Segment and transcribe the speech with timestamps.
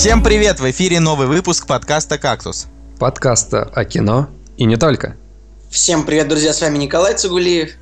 [0.00, 0.60] Всем привет!
[0.60, 2.68] В эфире новый выпуск подкаста «Кактус».
[2.98, 5.16] Подкаста о кино и не только.
[5.70, 7.72] Всем привет, друзья, с вами Николай Цугулиев.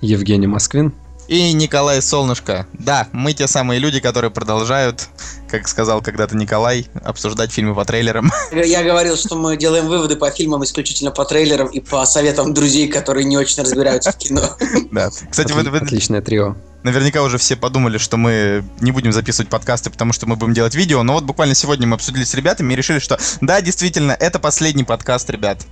[0.00, 0.92] Евгений Москвин.
[1.28, 2.66] И Николай Солнышко.
[2.72, 5.06] Да, мы те самые люди, которые продолжают,
[5.48, 8.32] как сказал когда-то Николай, обсуждать фильмы по трейлерам.
[8.50, 12.88] Я говорил, что мы делаем выводы по фильмам исключительно по трейлерам и по советам друзей,
[12.88, 14.42] которые не очень разбираются в кино.
[14.90, 15.10] Да.
[15.30, 16.56] Кстати, вы, вы, Отличное трио.
[16.82, 20.74] Наверняка уже все подумали, что мы не будем записывать подкасты, потому что мы будем делать
[20.74, 21.02] видео.
[21.02, 24.84] Но вот буквально сегодня мы обсудили с ребятами и решили, что да, действительно, это последний
[24.84, 25.64] подкаст, ребят.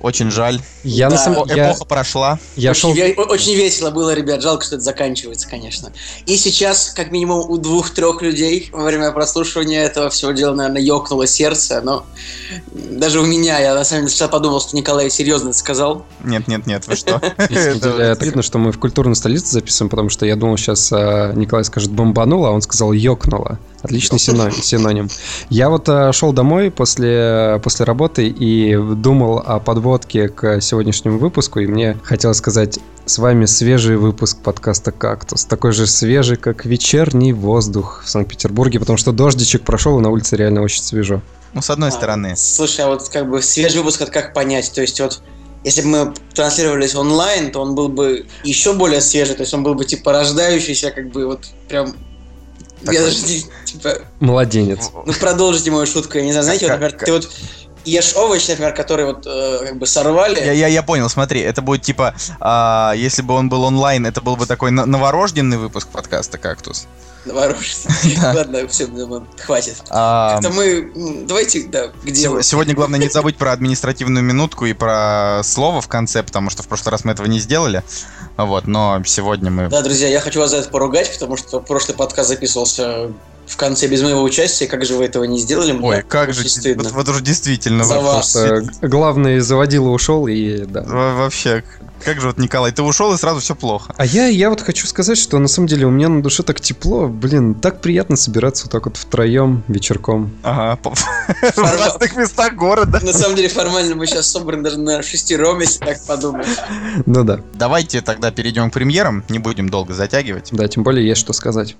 [0.00, 0.60] Очень жаль.
[0.84, 1.16] Я Да.
[1.16, 2.38] на самом Эпоха я, прошла.
[2.56, 2.94] я очень, шел...
[2.94, 4.42] ве- очень весело было, ребят.
[4.42, 5.92] Жалко, что это заканчивается, конечно.
[6.26, 11.26] И сейчас, как минимум, у двух-трех людей во время прослушивания этого всего дела, наверное, ёкнуло
[11.26, 11.80] сердце.
[11.82, 12.06] Но
[12.72, 16.04] даже у меня, я на самом деле сначала подумал, что Николай серьезно это сказал.
[16.22, 17.20] Нет, нет, нет, вы что?
[17.36, 21.64] Это видно, что мы в культурной столице записываем, потому что я думал, сейчас а, Николай
[21.64, 23.58] скажет бомбануло, а он сказал ёкнуло.
[23.82, 25.08] Отличный сино- синоним.
[25.50, 31.60] Я вот а, шел домой после, после работы и думал о подводке к сегодняшнему выпуску,
[31.60, 35.44] и мне хотелось сказать, с вами свежий выпуск подкаста «Кактус».
[35.44, 40.36] Такой же свежий, как вечерний воздух в Санкт-Петербурге, потому что дождичек прошел, и на улице
[40.36, 41.22] реально очень свежо.
[41.54, 42.34] Ну, с одной А, стороны.
[42.36, 44.70] Слушай, а вот как бы свежий выпуск, это как понять?
[44.74, 45.22] То есть вот
[45.64, 49.62] если бы мы транслировались онлайн, то он был бы еще более свежий, то есть он
[49.62, 51.94] был бы типа рождающийся, как бы вот прям...
[52.84, 53.16] Так я даже
[53.64, 54.90] типа, Молоденец.
[55.04, 57.28] ну продолжите мою шутку, я не знаю, знаете, вот, например, ты вот
[57.88, 61.62] ешь овощи, например, которые вот э, как бы сорвали, Я, я, я понял, смотри, это
[61.62, 65.88] будет типа, а, если бы он был онлайн, это был бы такой но- новорожденный выпуск
[65.88, 66.86] подкаста «Кактус».
[67.24, 68.18] новорожденный.
[68.34, 68.88] Ладно, все,
[69.38, 69.82] хватит.
[69.90, 70.92] А, Это мы,
[71.26, 76.22] давайте, да, сего- сегодня главное не забыть про административную минутку и про слово в конце,
[76.22, 77.82] потому что в прошлый раз мы этого не сделали.
[78.36, 79.68] Вот, но сегодня мы...
[79.68, 83.12] Да, друзья, я хочу вас за это поругать, потому что прошлый подкаст записывался
[83.48, 84.66] в конце без моего участия.
[84.66, 85.72] Как же вы этого не сделали?
[85.72, 86.84] Мне Ой, как же, стыдно.
[86.84, 87.84] вот, вот уже действительно.
[87.84, 88.32] За вас.
[88.32, 90.82] Просто главный заводила ушел, и да.
[90.82, 91.64] во- Вообще,
[92.04, 93.94] как же вот, Николай, ты ушел и сразу все плохо.
[93.96, 96.60] А я, я вот хочу сказать, что на самом деле у меня на душе так
[96.60, 100.30] тепло, блин, так приятно собираться вот так вот втроем вечерком.
[100.42, 100.78] Ага,
[101.56, 103.00] в разных местах города.
[103.04, 106.46] На самом деле, формально мы сейчас собраны даже на шестером, если так подумать.
[107.06, 110.48] Ну да, Давайте тогда перейдем к премьерам, не будем долго затягивать.
[110.52, 111.76] да, тем более есть что сказать.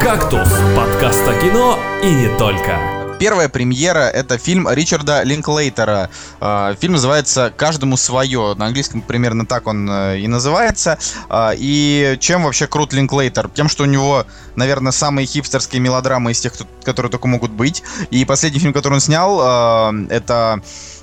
[0.00, 3.05] «Кактус»– подкаст о кино и не только.
[3.18, 6.10] Первая премьера— это фильм Ричарда Линклейтера.
[6.40, 8.54] Э, Фильм называется «Каждому свое».
[8.54, 10.98] На английском примерно так он э, и называется.
[11.30, 13.48] Э, И чем вообще крут Линклейтер?
[13.48, 16.52] Тем, что у него, наверное, самые хипстерские мелодрамы из тех,
[16.84, 17.82] которые только могут быть.
[18.10, 20.60] И последний фильм, который он снял, э, это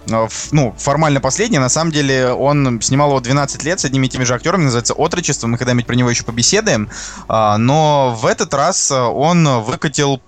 [0.08, 4.10] э, ну, формально последний, на самом деле он снимал его 12 лет с одними и
[4.10, 6.90] теми же актерами, называется «Отрочество», мы когда-нибудь про него еще побеседуем,
[7.28, 10.22] А, но в этот раз э, он выкатил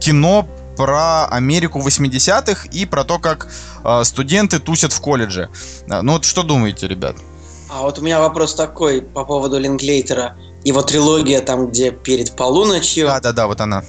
[0.00, 3.48] кино про Америку 80-х и про то, как
[3.84, 5.48] э, студенты тусят в колледже.
[5.88, 7.16] Э, Ну вот что думаете, ребят?
[7.70, 10.36] А вот у меня вопрос такой по поводу Линклейтера.
[10.64, 13.82] Его трилогия там, где перед полуночью, Да-да-да, вот она.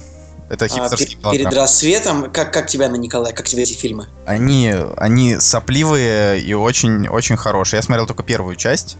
[0.50, 1.56] Это а, хипстерский пе- перед мелодрама.
[1.56, 2.30] рассветом.
[2.32, 3.32] Как, как тебе она, Николай?
[3.32, 4.08] Как тебе эти фильмы?
[4.26, 7.78] Они, они сопливые и очень-очень хорошие.
[7.78, 8.96] Я смотрел только первую часть.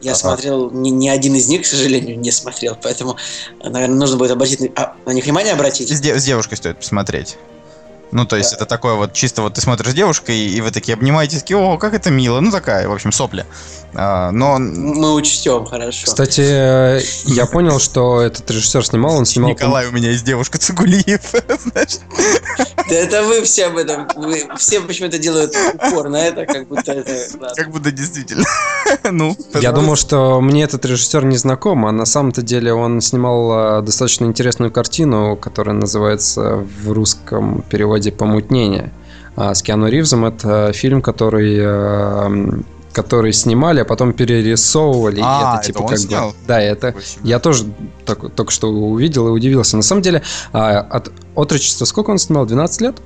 [0.00, 0.18] Я Ага.
[0.20, 3.16] смотрел, ни, ни один из них, к сожалению, не смотрел, поэтому,
[3.62, 5.88] наверное, нужно будет обратить на, а, на них внимание обратить.
[5.88, 7.36] С, де- с девушкой стоит посмотреть.
[8.12, 10.94] Ну, то есть, это такое вот, чисто вот ты смотришь с девушкой, и вы такие
[10.94, 12.40] обнимаетесь, такие, о, как это мило.
[12.40, 13.46] Ну, такая, в общем, сопля.
[13.94, 16.04] А, но Мы учтем, хорошо.
[16.04, 19.50] Кстати, я понял, что этот режиссер снимал, он снимал...
[19.50, 21.34] Николай, у меня есть девушка Цигулиев.
[22.88, 26.92] Да это вы все об этом, вы все почему-то делают упор на это, как будто
[26.92, 27.54] это...
[27.56, 28.44] Как будто действительно.
[29.10, 33.80] Ну, Я думал, что мне этот режиссер не знаком, а на самом-то деле он снимал
[33.80, 38.92] э, достаточно интересную картину, которая называется в русском переводе «Помутнение».
[39.36, 42.60] А с Киану Ривзом это фильм, который э,
[42.92, 45.18] который снимали, а потом перерисовывали.
[45.18, 46.28] и А, это, типа это он как снял?
[46.30, 46.34] бы.
[46.48, 46.94] Да, это.
[47.22, 47.64] Я тоже
[48.06, 49.76] так- только что увидел и удивился.
[49.76, 50.22] На самом деле,
[50.54, 52.46] а, от отрочества сколько он снимал?
[52.46, 52.96] 12 лет?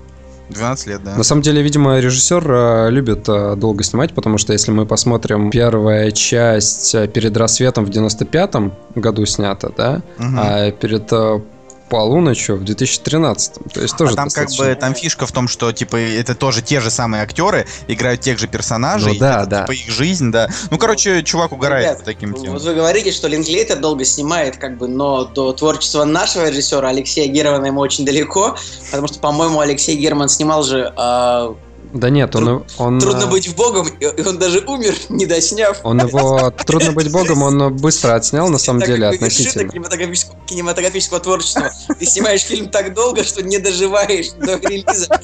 [0.51, 1.17] 12 лет, да.
[1.17, 5.51] На самом деле, видимо, режиссер э, любит э, долго снимать, потому что если мы посмотрим
[5.51, 10.39] первая часть э, перед рассветом в 95-м году снята, да, Мгм.
[10.41, 11.41] а перед э,
[11.91, 13.53] полуночью в 2013.
[13.75, 16.35] То есть тоже а там как достаточно- бы там фишка в том, что типа это
[16.35, 19.61] тоже те же самые актеры играют тех же персонажей, Ну да, это, да.
[19.63, 20.49] типа их жизнь, да.
[20.71, 22.53] Ну короче, чувак угорает Ребят, по таким темам.
[22.55, 27.27] Вот вы говорите, что Линклейтер долго снимает, как бы, но до творчества нашего режиссера Алексея
[27.27, 28.57] Германа ему очень далеко,
[28.91, 31.55] потому что, по-моему, Алексей Герман снимал же а,
[31.93, 32.65] Да нет, он...
[32.79, 35.81] он Трудно э, быть богом, и он даже умер, не досняв.
[35.83, 36.51] Он его...
[36.67, 39.69] Трудно быть богом, он быстро отснял, на самом Так деле, относительно.
[39.69, 41.71] кинематографического, кинематографического творчества.
[41.99, 45.21] Ты снимаешь фильм так долго, что не доживаешь до релиза.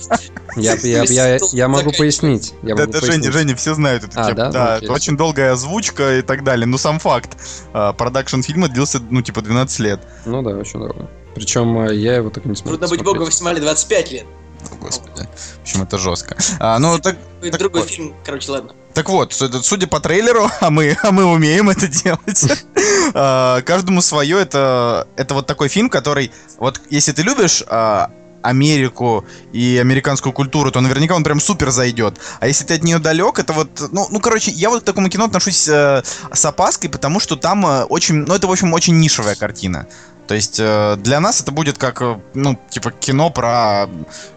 [0.57, 2.55] Я, я, я, я могу пояснить.
[2.63, 3.25] Я Да, могу это пояснить.
[3.25, 4.37] Женя, Женя, все знают эту А, тему.
[4.37, 4.51] да?
[4.51, 6.67] Да, Ну, это очень долгая озвучка и так далее.
[6.67, 7.37] Но сам факт.
[7.73, 10.01] а, Продакшн фильма длился, ну, типа, 12 лет.
[10.25, 11.09] Ну да, очень долго.
[11.35, 14.25] Причем э, я его так и не смог Трудно быть богом снимали 25 лет.
[14.71, 15.29] О, Господи.
[15.59, 16.37] В общем, это жестко.
[16.59, 17.91] А, ну, так, Так Другой вот.
[17.91, 18.73] фильм, короче, ладно.
[18.95, 22.65] Так вот, су- судя по трейлеру, а мы, а мы умеем это делать.
[23.15, 24.41] а, Каждому свое.
[24.41, 28.11] Это, это вот такой фильм, который, вот если ты любишь а,
[28.43, 32.19] Америку и американскую культуру, то наверняка он прям супер зайдет.
[32.41, 35.09] А если ты от нее далек, это вот, ну, ну короче, я вот к такому
[35.09, 36.03] кино отношусь э,
[36.33, 39.89] с опаской, потому что там э, очень, ну, это, в общем, очень нишевая картина.
[40.27, 43.89] То есть э, для нас это будет как, э, ну, типа кино про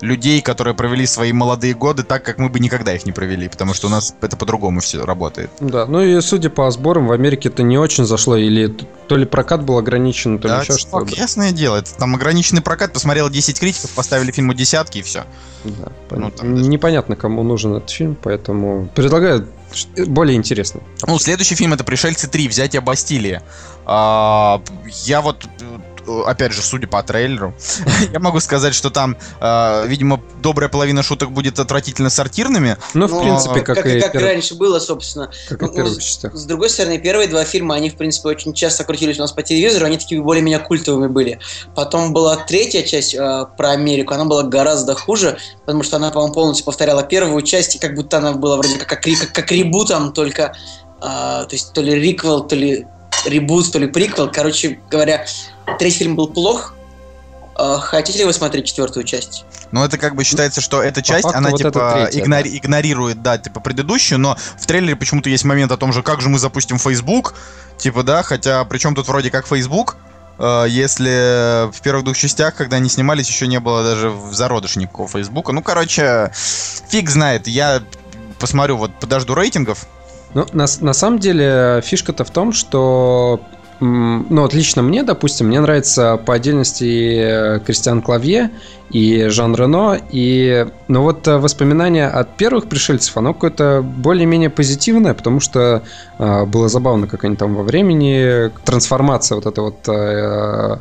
[0.02, 3.74] людей, которые провели свои молодые годы так, как мы бы никогда их не провели, потому
[3.74, 5.50] что у нас это по-другому все работает.
[5.60, 8.68] Да, ну и судя по сборам, в Америке это не очень зашло, или
[9.08, 11.22] то ли прокат был ограничен, то ли Да, еще чувак, что-то.
[11.22, 15.26] ясное дело, это там ограниченный прокат, посмотрел 10 критиков, поставили фильму десятки и все.
[15.64, 16.38] Да, Ну, понятно.
[16.38, 20.82] там даже- Непонятно, кому нужен этот фильм, поэтому предлагаю ш- более интересный.
[21.06, 22.48] Ну, следующий фильм это «Пришельцы 3.
[22.48, 23.42] Взятие Бастилии».
[23.92, 24.62] А,
[25.06, 25.46] я вот,
[26.08, 27.56] э, опять же, судя по трейлеру,
[28.14, 32.78] я могу сказать, что там, а, видимо, добрая половина шуток будет отвратительно сортирными.
[32.94, 35.32] Ну, в Ну, принципе, как, как, и, как пер- раньше было, собственно.
[35.50, 36.36] как и в ну, первых с- частях.
[36.36, 39.42] С другой стороны, первые два фильма, они, в принципе, очень часто крутились у нас по
[39.42, 41.40] телевизору, они такими более-менее культовыми были.
[41.74, 46.34] Потом была третья часть э, про Америку, она была гораздо хуже, потому что она, по-моему,
[46.36, 50.14] полностью повторяла первую часть, и как будто она была вроде как, как, как, как ребутом,
[50.14, 50.54] только,
[50.98, 52.86] э, то есть то ли риквел, то ли
[53.26, 54.32] ребут, то ли приквел.
[54.32, 55.26] Короче говоря,
[55.78, 56.74] третий фильм был плох.
[57.58, 59.46] Э, хотите ли вы смотреть четвертую часть?
[59.72, 63.22] Но это как бы считается, что эта часть, факту она вот типа третья, игнори- игнорирует,
[63.22, 66.40] да, типа предыдущую, но в трейлере почему-то есть момент о том же, как же мы
[66.40, 67.36] запустим Facebook,
[67.78, 69.98] типа, да, хотя причем тут вроде как Facebook,
[70.40, 74.80] э, если в первых двух частях, когда они снимались, еще не было даже в зародыше
[74.80, 75.52] никакого Фейсбука.
[75.52, 76.32] Ну, короче,
[76.90, 77.84] фиг знает, я
[78.40, 79.86] посмотрю, вот подожду рейтингов.
[80.34, 83.42] Ну, на, на самом деле, фишка-то в том, что
[83.80, 88.52] ну, вот лично мне, допустим, мне нравится по отдельности э, Кристиан Клавье
[88.90, 95.14] и Жан Рено, и, ну вот э, воспоминания от первых пришельцев, оно какое-то более-менее позитивное,
[95.14, 95.84] потому что
[96.18, 100.78] э, было забавно, как они там во времени, трансформация вот эта вот э,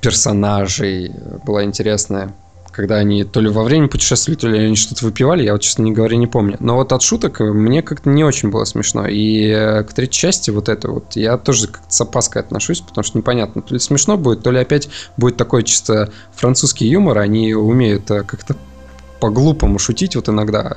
[0.00, 1.12] персонажей
[1.44, 2.32] была интересная.
[2.72, 5.90] Когда они то ли во время путешествовали, то ли они что-то выпивали, я вот, честно
[5.90, 6.56] говоря, не помню.
[6.58, 9.06] Но вот от шуток э, мне как-то не очень было смешно.
[9.06, 13.04] И э, к третьей части вот это вот я тоже как-то с опаской отношусь, потому
[13.04, 14.88] что непонятно, то ли смешно будет, то ли опять
[15.18, 18.56] будет такой чисто французский юмор, они умеют э, как-то
[19.20, 20.74] по-глупому шутить вот иногда,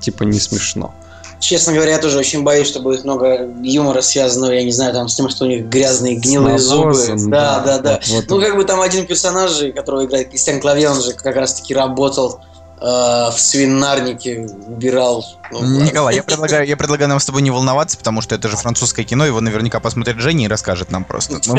[0.00, 0.92] типа не смешно.
[1.40, 5.08] Честно говоря, я тоже очень боюсь, что будет много юмора связанного, я не знаю, там
[5.08, 6.86] с тем, что у них грязные гнилые С зубы.
[6.86, 8.00] навозом, Да, да, да.
[8.08, 11.36] Вот- вот Ну, как бы там один персонаж, которого играет Кристиан Клавье, он же как
[11.36, 12.40] раз-таки работал
[12.80, 15.24] в свинарнике, убирал.
[15.50, 18.56] ну, Николай, я предлагаю, я предлагаю нам с тобой не волноваться, потому что это же
[18.56, 21.40] французское кино, его наверняка посмотрит Женя и расскажет нам просто.
[21.46, 21.58] Ну,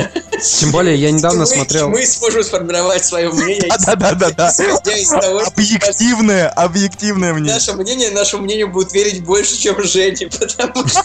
[0.60, 1.90] Тем более я недавно мы, смотрел...
[1.90, 3.70] Мы сможем сформировать свое мнение.
[3.86, 4.50] Да-да-да-да.
[4.50, 7.54] исходя из того, что Объективное, объективное мнение.
[7.54, 11.04] Наше мнение, нашему мнению будут верить больше, чем Жене, потому что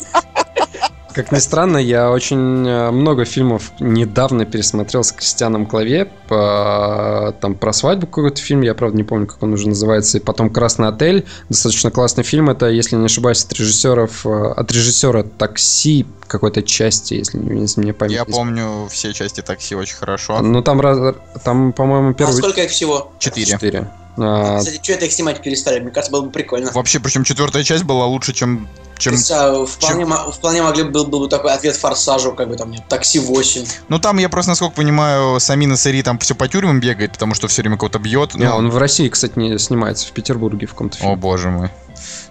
[1.14, 6.11] Как ни странно, я очень э, много фильмов недавно пересмотрел с Кристианом Клаве.
[6.28, 10.18] По, там про свадьбу какой-то фильм, я правда не помню, как он уже называется.
[10.18, 11.25] И потом Красный отель.
[11.49, 12.50] Достаточно классный фильм.
[12.50, 17.80] Это, если не ошибаюсь, от режиссеров, э, от режиссера такси какой-то части, если, не- если
[17.80, 18.14] мне память.
[18.14, 20.40] Я помню все части такси очень хорошо.
[20.40, 22.35] Ну там, раз- там по-моему, а первый...
[22.35, 23.12] сколько их всего?
[23.21, 23.47] Четыре.
[23.52, 23.88] Четыре.
[24.16, 25.80] А, Кстати, что это их снимать перестали?
[25.80, 26.71] Мне кажется, было бы прикольно.
[26.73, 28.68] Вообще, причем четвертая часть была лучше, чем...
[28.97, 29.14] Чем...
[29.14, 32.56] есть, а, вполне, мо- вполне могли бы был, был бы такой ответ форсажу, как бы
[32.56, 33.64] там нет, такси 8.
[33.88, 37.49] Ну там, я просто, насколько понимаю, Самина Сари там все по тюрьмам бегает, потому что
[37.49, 38.35] все время кого-то бьет.
[38.37, 41.16] не, он в России, кстати, не снимается, в Петербурге в каком-то О фильме.
[41.16, 41.71] боже мой.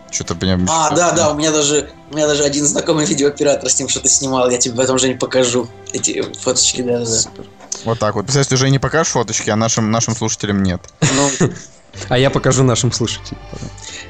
[0.09, 0.67] Что-то прям...
[0.69, 4.07] А, да, да, у меня даже у меня даже один знакомый видеооператор с ним что-то
[4.07, 7.43] снимал, я тебе потом, Жень, покажу эти фоточки, да, да, да.
[7.85, 8.23] Вот так вот.
[8.23, 10.81] Представляешь, ты уже не покажешь фоточки, а нашим, нашим слушателям нет.
[11.15, 11.29] Ну,
[12.09, 13.39] А я покажу нашим слушателям.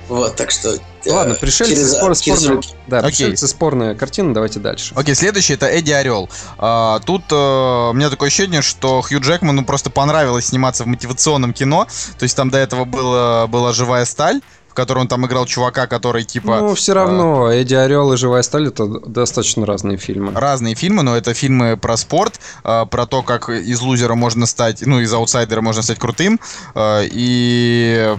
[0.08, 0.76] вот, так что...
[0.76, 0.80] э,
[1.12, 3.10] Ладно, пришельцы, через- спор- через спорная, да, Окей.
[3.10, 4.94] пришельцы, спорная картина, давайте дальше.
[4.96, 6.30] Окей, следующий это Эдди Орел.
[6.58, 11.52] А, тут э, у меня такое ощущение, что Хью Джекману просто понравилось сниматься в мотивационном
[11.52, 11.86] кино.
[12.18, 14.40] То есть там до этого было, была живая сталь,
[14.74, 16.58] в которой он там играл чувака, который типа...
[16.58, 20.32] Ну, все равно, Эдди Орел и Живая Сталь это достаточно разные фильмы.
[20.34, 24.84] Разные фильмы, но это фильмы про спорт, э, про то, как из лузера можно стать,
[24.84, 26.40] ну, из аутсайдера можно стать крутым.
[26.74, 28.18] Э, и,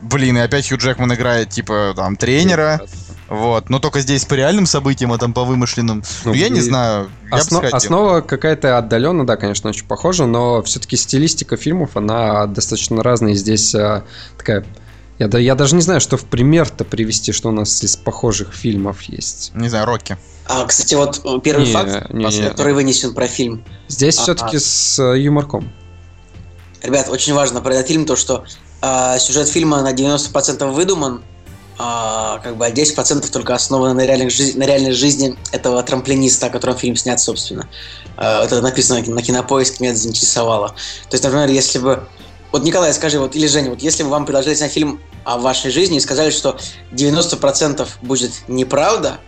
[0.00, 2.80] блин, и опять Хью Джекман играет, типа, там, тренера.
[3.28, 6.02] Вот, но только здесь по реальным событиям, а там по вымышленным.
[6.24, 7.10] Ну, я не знаю.
[7.30, 13.34] Основ, основа какая-то отдаленно, да, конечно, очень похожа, но все-таки стилистика фильмов, она достаточно разная.
[13.34, 14.04] Здесь а,
[14.36, 14.64] такая
[15.22, 18.52] я, да, я даже не знаю, что в пример-то привести, что у нас из похожих
[18.52, 19.52] фильмов есть.
[19.54, 20.16] Не знаю, Рокки.
[20.46, 23.64] А, кстати, вот э, первый не, факт, не, не, который вынесен про фильм.
[23.86, 24.60] Здесь а, все-таки а...
[24.60, 25.72] с э, юморком.
[26.82, 28.44] Ребят, очень важно про этот фильм то, что
[28.80, 31.22] э, сюжет фильма на 90% выдуман,
[31.78, 36.46] а, как бы, а 10% только основано на, реальных жи- на реальной жизни этого трамплиниста,
[36.46, 37.68] о котором фильм снят, собственно.
[38.16, 40.70] А, это написано на кинопоиск, меня это заинтересовало.
[41.08, 42.08] То есть, например, если бы...
[42.52, 45.70] Вот, Николай, скажи, вот, или Женя, вот если бы вам предложили снять фильм о вашей
[45.70, 46.58] жизни и сказали, что
[46.92, 49.18] 90% будет неправда,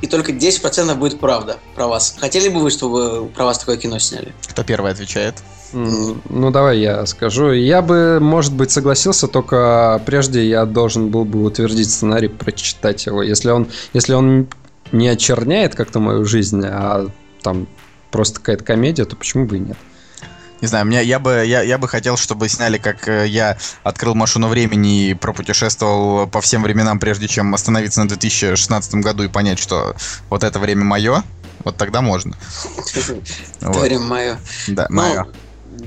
[0.00, 2.16] и только 10% будет правда про вас.
[2.18, 4.34] Хотели бы вы, чтобы про вас такое кино сняли?
[4.48, 5.36] Кто первый отвечает?
[5.72, 7.52] Ну, давай я скажу.
[7.52, 13.22] Я бы, может быть, согласился, только прежде я должен был бы утвердить сценарий, прочитать его.
[13.22, 14.48] Если он, если он
[14.92, 17.08] не очерняет как-то мою жизнь, а
[17.42, 17.66] там
[18.10, 19.76] просто какая-то комедия, то почему бы и нет?
[20.64, 24.14] Не знаю, мне, я, бы, я, я бы хотел, чтобы сняли, как э, я открыл
[24.14, 29.58] машину времени и пропутешествовал по всем временам, прежде чем остановиться на 2016 году и понять,
[29.58, 29.94] что
[30.30, 31.22] вот это время мое.
[31.64, 32.34] Вот тогда можно.
[33.60, 34.38] Время мое.
[34.68, 35.26] Да, мое.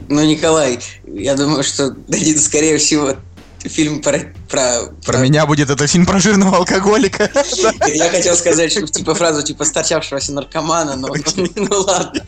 [0.09, 1.95] Ну, Николай, я думаю, что,
[2.37, 3.15] скорее всего,
[3.63, 4.19] фильм про...
[4.49, 7.29] Про, про меня будет это фильм про жирного алкоголика.
[7.87, 11.09] Я хотел сказать, что типа фразу типа старчавшегося наркомана, но
[11.55, 12.21] ну ладно.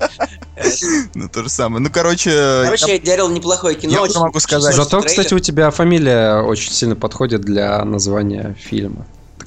[1.13, 1.81] Ну то же самое.
[1.81, 2.31] Ну короче...
[2.65, 4.05] Короче, я Дярил неплохое кино.
[4.05, 4.75] Я могу сказать.
[4.75, 9.05] Зато, кстати, у тебя фамилия очень сильно подходит для названия фильма.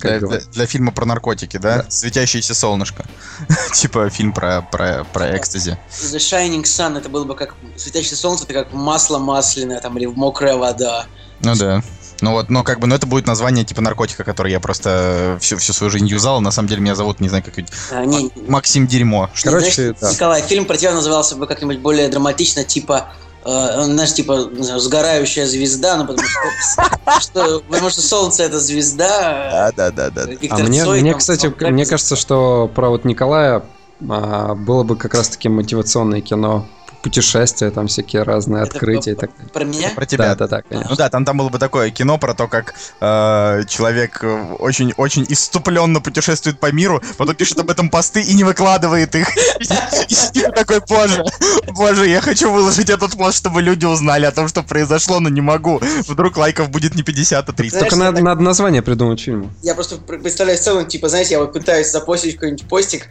[0.08, 1.82] Для, для, для фильма про наркотики, да?
[1.82, 1.90] да.
[1.90, 3.04] Светящееся солнышко.
[3.74, 5.78] типа фильм про, про, про экстази.
[5.90, 10.06] The Shining Sun это было бы как светящееся солнце, это как масло масляное там или
[10.06, 11.06] мокрая вода.
[11.40, 11.82] Ну да.
[12.22, 15.58] Ну вот, но как бы, ну это будет название типа наркотика, который я просто всю,
[15.58, 16.40] всю свою жизнь юзал.
[16.40, 17.54] На самом деле меня зовут, не знаю, как
[17.90, 19.28] а, не, Максим Дерьмо.
[19.42, 20.12] Короче, Знаешь, да.
[20.12, 23.12] Николай, фильм про тебя назывался бы как-нибудь более драматично, типа
[23.44, 29.72] э, знаешь, типа, сгорающая звезда, ну, потому что, что, потому что Солнце это звезда.
[29.76, 30.32] Да, да, да, да.
[30.50, 33.62] А мне, Цой, мне там, кстати, мне кажется, что про вот Николая
[34.08, 36.66] а, было бы как раз-таки мотивационное кино
[37.02, 39.52] путешествия, там всякие разные это открытия про, и так далее.
[39.52, 39.90] Про меня?
[39.94, 40.28] Про тебя.
[40.28, 40.90] Да, да, да, конечно.
[40.90, 44.24] Ну да, там, там было бы такое кино про то, как э, человек
[44.58, 49.28] очень-очень э, иступленно путешествует по миру, потом пишет об этом посты и не выкладывает их.
[50.34, 51.22] И такой, боже,
[51.68, 55.40] боже, я хочу выложить этот пост, чтобы люди узнали о том, что произошло, но не
[55.40, 55.80] могу.
[56.06, 57.80] Вдруг лайков будет не 50, а 30.
[57.80, 59.50] Только надо, надо название придумать фильму.
[59.62, 63.08] Я просто представляю в целом, типа, знаете, я вот пытаюсь запостить какой-нибудь постик,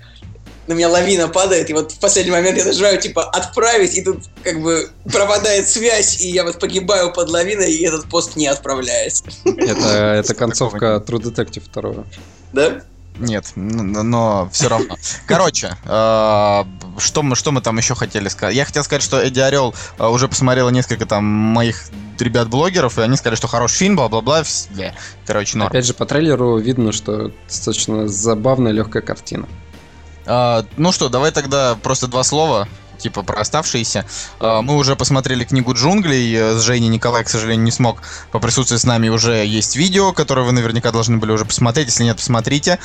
[0.72, 4.24] на меня лавина падает, и вот в последний момент я нажимаю, типа, отправить, и тут
[4.42, 9.26] как бы пропадает связь, и я вот погибаю под лавиной, и этот пост не отправляется.
[9.46, 12.04] Это, это концовка True Detective 2.
[12.54, 12.82] Да?
[13.20, 14.96] Нет, но все равно.
[15.28, 16.64] Короче, э,
[16.98, 18.56] что мы, что мы там еще хотели сказать?
[18.56, 21.84] Я хотел сказать, что Эдди Орел э, уже посмотрела несколько там моих
[22.18, 24.44] ребят-блогеров, и они сказали, что хороший фильм, бла-бла-бла.
[25.28, 25.70] Короче, норм.
[25.70, 29.48] Опять же, по трейлеру видно, что достаточно забавная, легкая картина.
[30.26, 34.06] А, ну что, давай тогда просто два слова типа про оставшиеся.
[34.40, 36.88] А, мы уже посмотрели книгу джунглей э, с Женей.
[36.90, 38.02] Николай, к сожалению, не смог
[38.32, 39.10] поприсутствовать с нами.
[39.10, 41.88] Уже есть видео, которое вы наверняка должны были уже посмотреть.
[41.88, 42.80] Если нет, посмотрите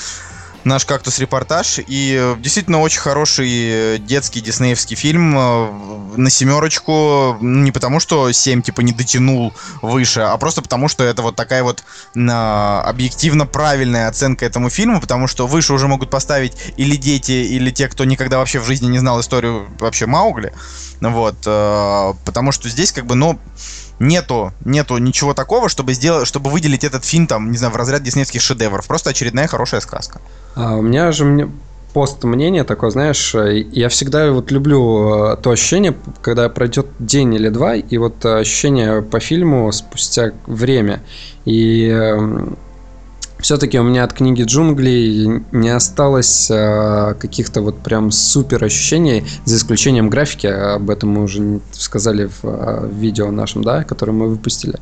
[0.67, 1.79] наш кактус-репортаж.
[1.87, 7.39] И э, действительно очень хороший э, детский диснеевский фильм э, на семерочку.
[7.41, 11.63] Не потому, что 7 типа не дотянул выше, а просто потому, что это вот такая
[11.63, 17.71] вот объективно правильная оценка этому фильму, потому что выше уже могут поставить или дети, или
[17.71, 20.53] те, кто никогда вообще в жизни не знал историю вообще Маугли.
[21.01, 21.37] Вот.
[21.41, 23.39] Потому что здесь как бы, ну
[23.99, 28.03] нету, нету ничего такого, чтобы сделать, чтобы выделить этот фильм там, не знаю, в разряд
[28.03, 28.87] диснеевских шедевров.
[28.87, 30.21] Просто очередная хорошая сказка.
[30.55, 31.49] А у меня же мне
[31.93, 37.49] пост мнение такое, знаешь, я всегда вот люблю э, то ощущение, когда пройдет день или
[37.49, 41.01] два, и вот ощущение по фильму спустя время.
[41.47, 42.59] И эм,
[43.47, 49.57] все-таки у меня от книги джунглей не осталось э, каких-то вот прям супер ощущений, за
[49.59, 54.81] исключением графики, об этом мы уже сказали в э, видео нашем, да, которое мы выпустили.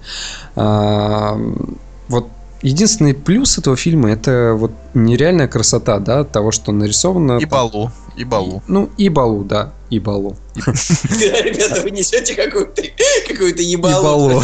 [0.56, 1.32] Э,
[2.08, 2.28] вот
[2.62, 7.36] единственный плюс этого фильма это вот нереальная красота, да, того, что нарисовано.
[7.36, 8.62] И Балу, и Балу.
[8.66, 9.74] Ну, и Балу, да.
[9.90, 10.36] И балу.
[10.54, 12.82] Ребята, вы несете какую-то
[13.28, 14.42] какую-то ебалу.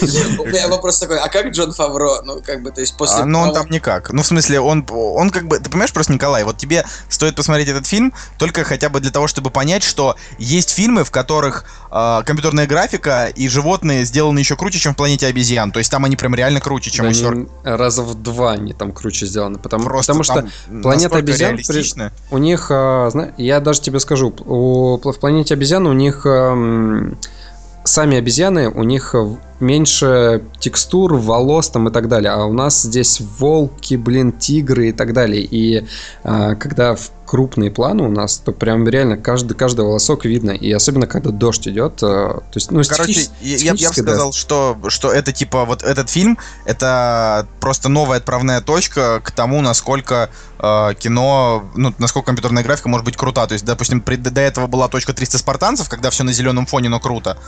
[0.00, 2.22] У меня вопрос такой, а как Джон Фавро?
[2.24, 3.22] Ну, как бы, то есть после...
[3.22, 4.12] А, ну, он там никак.
[4.12, 5.58] Ну, в смысле, он, он как бы...
[5.58, 9.28] Ты понимаешь просто, Николай, вот тебе стоит посмотреть этот фильм только хотя бы для того,
[9.28, 14.78] чтобы понять, что есть фильмы, в которых э, компьютерная графика и животные сделаны еще круче,
[14.78, 15.72] чем в «Планете обезьян».
[15.72, 19.26] То есть там они прям реально круче, чем у раза в два они там круче
[19.26, 19.58] сделаны.
[19.58, 20.46] Потому, что
[20.82, 21.58] «Планета обезьян»
[22.30, 27.16] у них, а, я даже тебе скажу, у, в «Планете обезьян» у них ам,
[27.84, 32.82] сами обезьяны, у них э, меньше текстур, волос там и так далее, а у нас
[32.82, 35.42] здесь волки, блин, тигры и так далее.
[35.42, 35.86] И
[36.22, 40.50] а, когда в крупные планы у нас, то прям реально каждый, каждый волосок видно.
[40.50, 41.94] И особенно, когда дождь идет.
[42.02, 44.12] э, То есть, ну, Короче, я, я бы технически, да.
[44.12, 46.36] сказал, что, что это типа вот этот фильм,
[46.66, 53.06] это просто новая отправная точка к тому, насколько э, кино, ну, насколько компьютерная графика может
[53.06, 53.46] быть крута.
[53.46, 56.90] То есть, допустим, при- до этого была точка 300 спартанцев, когда все на зеленом фоне,
[56.90, 57.38] но круто.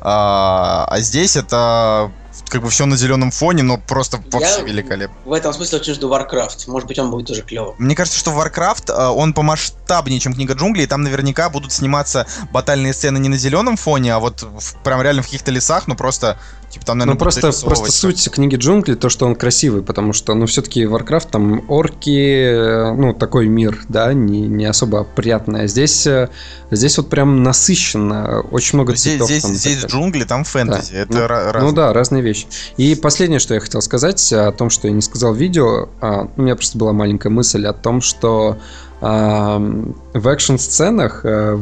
[0.00, 2.10] А, а здесь это
[2.48, 5.16] как бы все на зеленом фоне, но просто вообще Я великолепно.
[5.24, 6.68] В этом смысле очень жду Warcraft.
[6.70, 7.74] Может быть, он будет тоже клево.
[7.78, 12.26] Мне кажется, что Warcraft, э, он помасштабнее, чем Книга джунглей, и там наверняка будут сниматься
[12.52, 15.94] батальные сцены не на зеленом фоне, а вот в- прям реально в каких-то лесах, ну
[15.96, 16.38] просто,
[16.70, 20.34] типа там, наверное, Ну, просто, просто суть книги джунглей, то, что он красивый, потому что,
[20.34, 25.62] ну, все-таки Warcraft, там орки, э, ну, такой мир, да, не, не особо опрятный.
[25.62, 26.28] А здесь, э,
[26.70, 29.28] здесь вот прям насыщенно, очень много Здесь, цветов.
[29.28, 29.88] здесь, там здесь далее.
[29.90, 30.92] джунгли, там фэнтези.
[30.92, 30.98] Да.
[30.98, 32.27] Это ну, ра- ну да, разные вещи.
[32.76, 36.28] И последнее, что я хотел сказать о том, что я не сказал в видео, а,
[36.36, 38.58] у меня просто была маленькая мысль о том, что
[39.00, 41.56] в экшн-сценах э,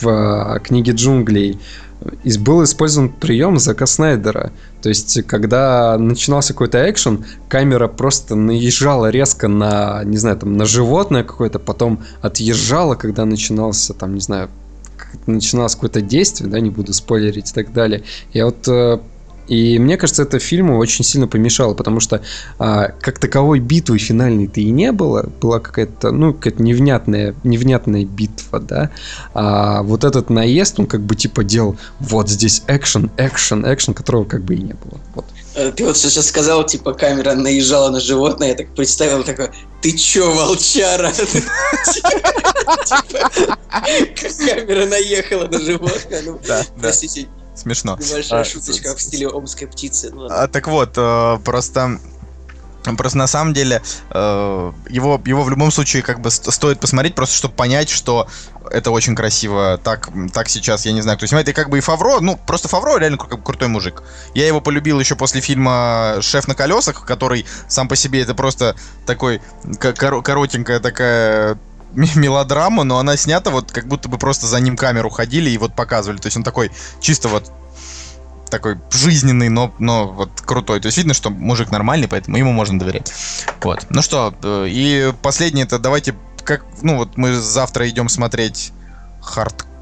[0.00, 1.58] в, а, книге джунглей
[2.38, 4.52] был использован прием Зака Снайдера.
[4.82, 10.66] То есть, когда начинался какой-то экшен, камера просто наезжала резко на, не знаю, там, на
[10.66, 14.50] животное какое-то, потом отъезжала, когда начинался, там, не знаю,
[15.26, 18.04] начиналось какое-то действие, да, не буду спойлерить и так далее.
[18.32, 18.98] Я вот э,
[19.48, 22.22] и мне кажется, это фильму очень сильно помешало, потому что
[22.58, 25.30] а, как таковой битвы финальной-то и не было.
[25.40, 28.90] Была какая-то, ну, какая-то невнятная, невнятная битва, да.
[29.34, 34.24] А вот этот наезд, он как бы типа делал вот здесь экшен, экшен, экшен, которого
[34.24, 35.00] как бы и не было.
[35.14, 35.26] Вот.
[35.54, 39.48] Э, Ты вот сейчас сказал, типа, камера наезжала на животное, я так представил, такой,
[39.80, 41.12] ты чё, волчара?
[42.86, 43.30] Типа,
[44.44, 46.22] камера наехала на животное.
[46.24, 47.96] Ну, Да, да, простите, смешно.
[48.00, 50.10] небольшая А, шуточка в стиле омской птицы.
[50.12, 50.26] Ну.
[50.30, 51.98] А, так вот, э, просто...
[52.96, 57.16] Просто на самом деле э, его, его в любом случае как бы ст- стоит посмотреть,
[57.16, 58.28] просто чтобы понять, что
[58.70, 59.80] это очень красиво.
[59.82, 61.48] Так, так сейчас, я не знаю, кто снимает.
[61.48, 64.04] И как бы и Фавро, ну, просто Фавро реально кру- крутой мужик.
[64.34, 68.76] Я его полюбил еще после фильма «Шеф на колесах», который сам по себе это просто
[69.04, 69.40] такой
[69.80, 71.58] ко- коро- коротенькая такая
[71.96, 75.74] мелодрама, но она снята вот как будто бы просто за ним камеру ходили и вот
[75.74, 76.18] показывали.
[76.18, 77.50] То есть он такой чисто вот
[78.50, 80.80] такой жизненный, но, но вот крутой.
[80.80, 83.12] То есть видно, что мужик нормальный, поэтому ему можно доверять.
[83.62, 83.86] Вот.
[83.90, 88.72] Ну что, э, и последнее это давайте, как, ну вот мы завтра идем смотреть
[89.20, 89.75] хардкор.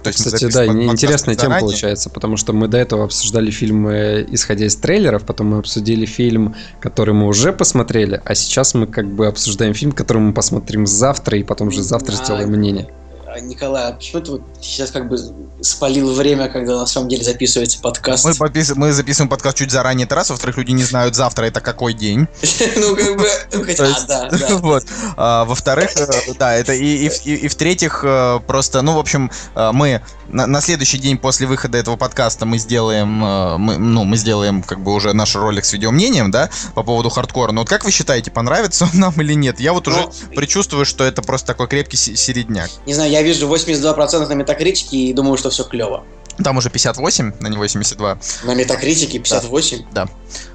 [0.00, 1.60] То есть Кстати, да, интересная тема заранее.
[1.60, 6.54] получается, потому что мы до этого обсуждали фильмы, исходя из трейлеров, потом мы обсудили фильм,
[6.80, 11.38] который мы уже посмотрели, а сейчас мы как бы обсуждаем фильм, который мы посмотрим завтра,
[11.38, 12.88] и потом уже завтра А, сделаем мнение.
[13.32, 15.16] А, Николай, а почему ты вот сейчас как бы
[15.60, 18.24] спалил время, когда на самом деле записывается подкаст?
[18.24, 20.30] Мы, попис- мы записываем подкаст чуть заранее, это раз.
[20.30, 22.26] Во-вторых, люди не знают завтра это какой день.
[22.76, 23.28] Ну, как бы...
[23.52, 24.48] ну, хотя- да, да.
[24.56, 24.84] Вот.
[25.16, 27.08] А, во-вторых, э, да, это и
[27.48, 31.96] в-третьих, э, просто, ну, в общем, э, мы на, на следующий день после выхода этого
[31.96, 36.30] подкаста мы сделаем, э, мы, ну, мы сделаем как бы уже наш ролик с видеомнением,
[36.30, 37.52] да, по поводу хардкора.
[37.52, 39.60] Но вот как вы считаете, понравится он нам или нет?
[39.60, 42.70] Я вот уже Ну, предчувствую, что это просто такой крепкий се- середняк.
[42.86, 46.04] Не знаю, я вижу 82% на метакритике и думаю, что все клево.
[46.42, 48.18] Там уже 58, на не 82.
[48.44, 49.84] На метакритике 58.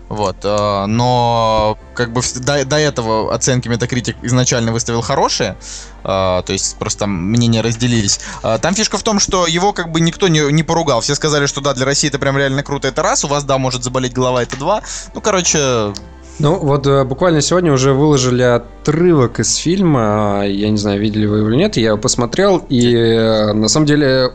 [0.07, 5.57] Вот, э, но как бы до, до этого оценки Metacritic изначально выставил хорошие,
[6.03, 8.19] э, то есть просто там мнения разделились.
[8.43, 11.01] Э, Там фишка в том, что его как бы никто не, не поругал.
[11.01, 13.57] Все сказали, что да, для России это прям реально круто, это раз, у вас, да,
[13.57, 14.83] может заболеть голова, это два.
[15.15, 15.91] Ну, короче,
[16.37, 20.41] Ну, вот буквально сегодня уже выложили отрывок из фильма.
[20.41, 21.77] а, Я не знаю, видели вы его или нет.
[21.77, 22.93] Я его посмотрел, и
[23.55, 24.33] на самом деле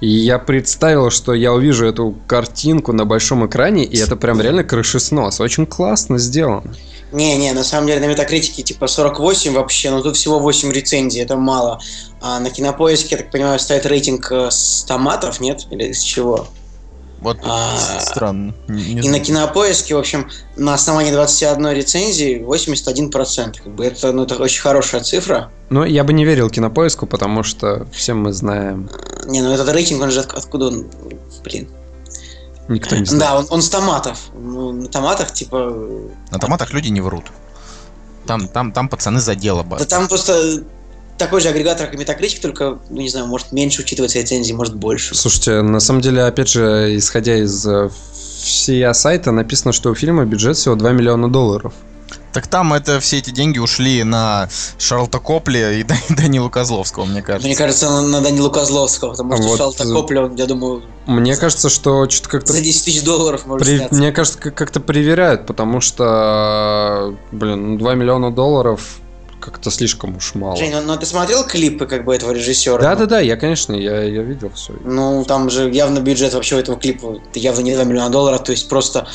[0.00, 5.40] я представил, что я увижу эту картинку на большом экране, и это прям реально крышеснос.
[5.40, 6.74] Очень классно сделано.
[7.12, 11.36] Не-не, на самом деле на метакритике типа 48 вообще, но тут всего 8 рецензий, это
[11.36, 11.80] мало.
[12.20, 15.66] А на кинопоиске, я так понимаю, стоит рейтинг э, с томатов, нет?
[15.70, 16.48] Или с чего?
[17.20, 18.54] вот А, странно.
[18.68, 19.18] Не- не И знаю.
[19.18, 23.54] на кинопоиске, в общем, на основании 21 рецензии 81%.
[23.64, 25.50] Как бы это, ну, это очень хорошая цифра.
[25.70, 28.90] Но я бы не верил кинопоиску, потому что все мы знаем.
[29.26, 30.86] Не, ну этот рейтинг, он же от- откуда он,
[31.44, 31.68] блин.
[32.68, 33.20] Никто не знает.
[33.22, 34.18] Да, он, он с томатов.
[34.34, 35.72] Ну, на томатах, типа...
[36.30, 37.24] На томатах люди не врут.
[38.26, 39.88] Там, там, там пацаны за дело Да борются.
[39.88, 40.64] там просто
[41.16, 44.74] такой же агрегатор, как и Metacritic, только, ну, не знаю, может меньше учитывается рецензии, может
[44.74, 45.14] больше.
[45.14, 47.88] Слушайте, на самом деле, опять же, исходя из э,
[48.42, 51.72] всея сайта, написано, что у фильма бюджет всего 2 миллиона долларов.
[52.36, 57.22] Так там это все эти деньги ушли на Шарлта Копли и Дан- Данилу Козловского, мне
[57.22, 57.48] кажется.
[57.48, 60.82] Мне кажется, на, на Данилу Козловского, потому что Вот, Шалта э, Копля, он, я думаю,
[61.06, 62.52] Мне кажется, что что-то как-то...
[62.52, 63.96] за 10 тысяч долларов может при- сняться.
[63.96, 68.82] Мне кажется, как- как-то проверяют, потому что, блин, ну, 2 миллиона долларов
[69.40, 70.56] как-то слишком уж мало.
[70.56, 72.82] Жень, ну, ну ты смотрел клипы как бы этого режиссера?
[72.82, 74.74] Да-да-да, я, конечно, я, я видел все.
[74.84, 78.44] Ну, там же явно бюджет вообще у этого клипа это явно не 2 миллиона долларов,
[78.44, 79.06] то есть просто...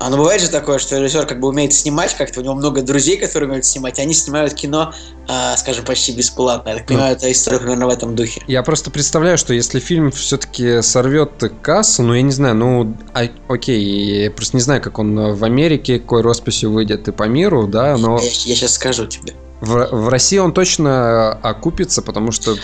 [0.00, 2.82] А ну бывает же такое, что режиссер как бы умеет снимать, как-то у него много
[2.82, 4.92] друзей, которые умеют снимать, и они снимают кино,
[5.26, 6.70] а, скажем, почти бесплатно.
[6.70, 8.42] Я так понимаю, это история примерно в этом духе.
[8.46, 13.28] Я просто представляю, что если фильм все-таки сорвет кассу, ну я не знаю, ну а-
[13.52, 17.66] окей, я просто не знаю, как он в Америке, какой росписью выйдет и по миру,
[17.66, 19.34] да, но Я, сейчас скажу тебе.
[19.60, 22.56] в, в России он точно окупится, потому что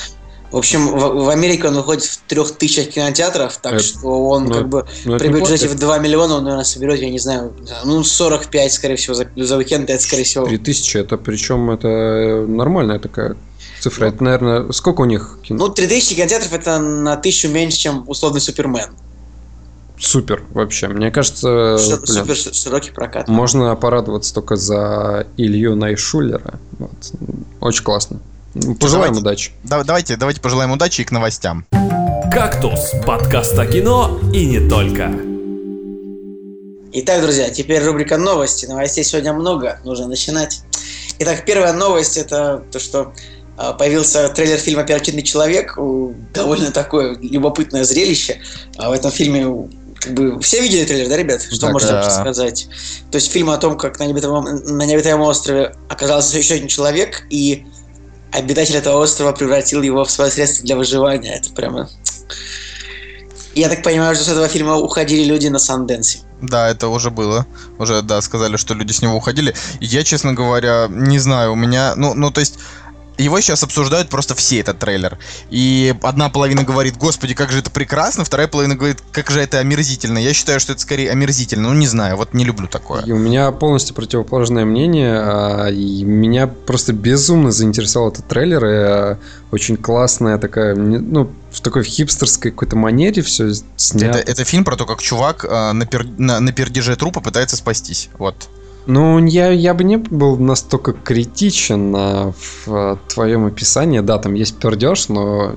[0.55, 4.45] В общем, в, в Америке он выходит в трех тысячах кинотеатров, так Это- что он
[4.45, 7.19] ну, как бы ну, это при бюджете в 2 миллиона, он, наверное, соберет, я не
[7.19, 7.53] знаю,
[7.85, 13.01] ну, 45, скорее всего, за, за уикенд, это, скорее всего, 3000, это причем это нормальная
[13.01, 13.37] такая
[13.81, 14.07] цифра.
[14.07, 15.67] Это, наверное, сколько у них кино?
[15.67, 18.91] Ну, 3000 кинотеатров это на тысячу меньше, чем условный Супермен.
[19.99, 20.87] Супер вообще.
[20.87, 23.27] Мне кажется, Э, блин, Супер ш- широкий прокат.
[23.27, 26.61] можно порадоваться только за Илью Найшулера.
[26.79, 26.91] Вот.
[27.61, 28.21] Очень классно.
[28.55, 29.21] Пожелаем давайте.
[29.21, 29.51] удачи.
[29.65, 31.67] Да- давайте, давайте пожелаем удачи и к новостям.
[32.33, 35.11] «Кактус»– подкаст о кино и не только.
[36.93, 38.67] Итак, друзья, теперь рубрика новости.
[38.67, 40.61] Новостей сегодня много, нужно начинать.
[41.19, 43.13] Итак, первая новость это то, что
[43.57, 45.77] а, появился трейлер фильма «Оперативный человек».
[46.33, 48.41] Довольно такое любопытное зрелище.
[48.77, 51.43] А В этом фильме как бы все видели трейлер, да, ребят?
[51.43, 52.11] Что Да, можете да.
[52.11, 52.69] сказать?
[53.11, 57.27] То есть фильм о том, как на необитаемом, на необитаемом острове оказался еще один человек,
[57.31, 57.67] и
[58.35, 61.35] обитатель этого острова превратил его в свое средство для выживания.
[61.35, 61.89] Это прямо...
[63.55, 66.19] Я так понимаю, что с этого фильма уходили люди на Санденсе.
[66.43, 67.47] Да, это уже было.
[67.79, 69.55] Уже, да, сказали, что люди с него уходили.
[69.81, 71.95] Я, честно говоря, не знаю, у меня...
[71.95, 72.59] Ну, ну то есть...
[73.17, 75.19] Его сейчас обсуждают просто все этот трейлер.
[75.49, 79.59] И одна половина говорит, господи, как же это прекрасно, вторая половина говорит, как же это
[79.59, 80.19] омерзительно.
[80.19, 81.69] Я считаю, что это скорее омерзительно.
[81.69, 83.03] Ну, не знаю, вот не люблю такое.
[83.05, 85.19] И у меня полностью противоположное мнение.
[85.21, 88.65] а, И меня просто безумно заинтересовал этот трейлер.
[88.65, 89.19] И, а,
[89.53, 94.19] очень классная такая, ну, в такой хипстерской какой-то манере все снято.
[94.19, 97.57] Это, это фильм про то, как чувак э, на, пер- на- на пердеже трупа пытается
[97.57, 98.09] спастись.
[98.19, 98.49] Вот.
[98.87, 104.01] Ну, я, я бы не был настолько критичен а, в а, твоем описании.
[104.01, 105.55] Да, там есть пердеж, но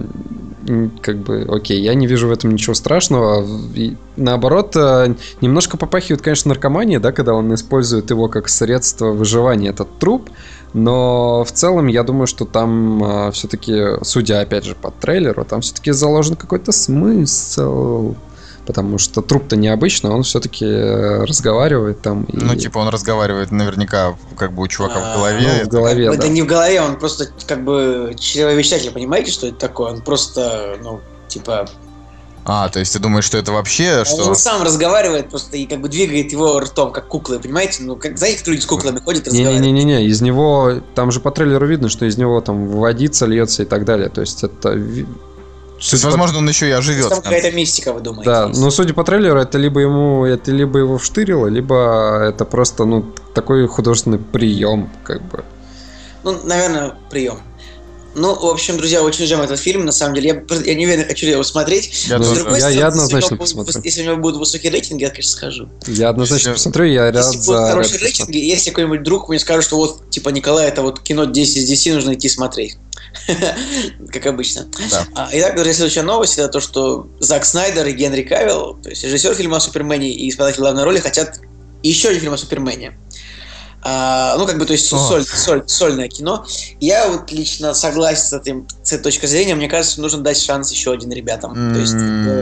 [1.02, 3.46] как бы, окей, я не вижу в этом ничего страшного.
[3.76, 9.70] И, наоборот, а, немножко попахивает, конечно, наркомания, да, когда он использует его как средство выживания,
[9.70, 10.30] этот труп.
[10.74, 15.92] Но в целом я думаю, что там все-таки, судя опять же по трейлеру, там все-таки
[15.92, 18.16] заложен какой-то смысл.
[18.68, 22.24] Потому что труп-то необычно, он все-таки разговаривает там.
[22.26, 25.50] и- Ну, типа, он разговаривает наверняка как бы у чувака А, в голове.
[25.62, 26.28] ну, в голове, это да.
[26.28, 29.94] не в голове, он просто как бы чревовещатель, понимаете, что это такое?
[29.94, 31.00] Он просто, ну,
[31.30, 31.66] типа,
[32.44, 34.26] А, то есть ты думаешь, что это вообще, что...
[34.26, 37.84] он сам разговаривает просто и как бы двигает его ртом, как куклы, понимаете?
[37.84, 39.62] Ну, как, знаете, как люди с куклами ходят, разговаривают?
[39.66, 43.66] Не-не-не-не, из него, там же по трейлеру видно, что из него там водица льется и
[43.66, 44.10] так далее.
[44.10, 44.78] То есть это...
[45.78, 47.10] ви- То есть, судя по- возможно, он еще и оживет.
[47.10, 48.30] Там какая-то мистика, вы думаете?
[48.32, 48.60] Да, есть?
[48.62, 53.06] но судя по трейлеру, это либо ему, это либо его вштырило, либо это просто, ну,
[53.34, 55.44] такой художественный прием, как бы.
[56.24, 57.38] Ну, наверное, прием.
[58.18, 59.86] Ну, в общем, друзья, очень ждем этот фильм.
[59.86, 62.06] На самом деле, я, я не уверен, хочу ли его смотреть.
[62.08, 62.42] Я Но, с тоже.
[62.42, 63.74] другой Я- я стороны, однозначно если у него посмотрю.
[63.74, 65.70] будут- Если у него будут высокие рейтинги, я, конечно, схожу.
[65.88, 67.68] Я однозначно Если- посмотрю, я рад Если будут за...
[67.72, 71.26] хорошие Рэд рейтинги, если какой-нибудь друг мне скажет, что вот, типа, Николай, это вот кино
[71.26, 72.78] 10 из 10, нужно идти смотреть.
[74.12, 74.68] Как обычно.
[74.92, 75.06] Да.
[75.16, 79.04] А, Итак, друзья, следующая новость, это то, что Зак Снайдер и Генри Кавилл, то есть
[79.04, 81.40] режиссер фильма о Супермене и исполнитель главной роли, хотят
[81.84, 82.98] еще один фильм о Супермене.
[83.84, 84.98] А, ну, как бы, то есть О.
[84.98, 86.46] соль- соль- сольное кино.
[86.80, 89.56] Я вот лично согласен с, этим, с этой точки зрения.
[89.56, 91.54] Мне кажется, нужно дать шанс еще один ребятам.
[91.74, 92.42] То есть, э,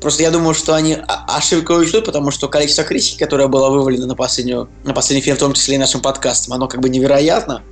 [0.00, 4.14] Просто я думаю, что они ошибку учтут, потому что количество критики, которое было вывалено на,
[4.14, 7.62] последнюю, на последний фильм, в том числе и нашим подкастом, оно как бы невероятно.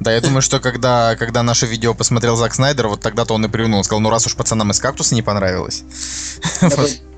[0.00, 3.48] Да, я думаю, что когда, когда наше видео посмотрел Зак Снайдер, вот тогда-то он и
[3.48, 3.78] плюнул.
[3.78, 5.84] Он сказал, ну раз уж пацанам из кактуса не понравилось.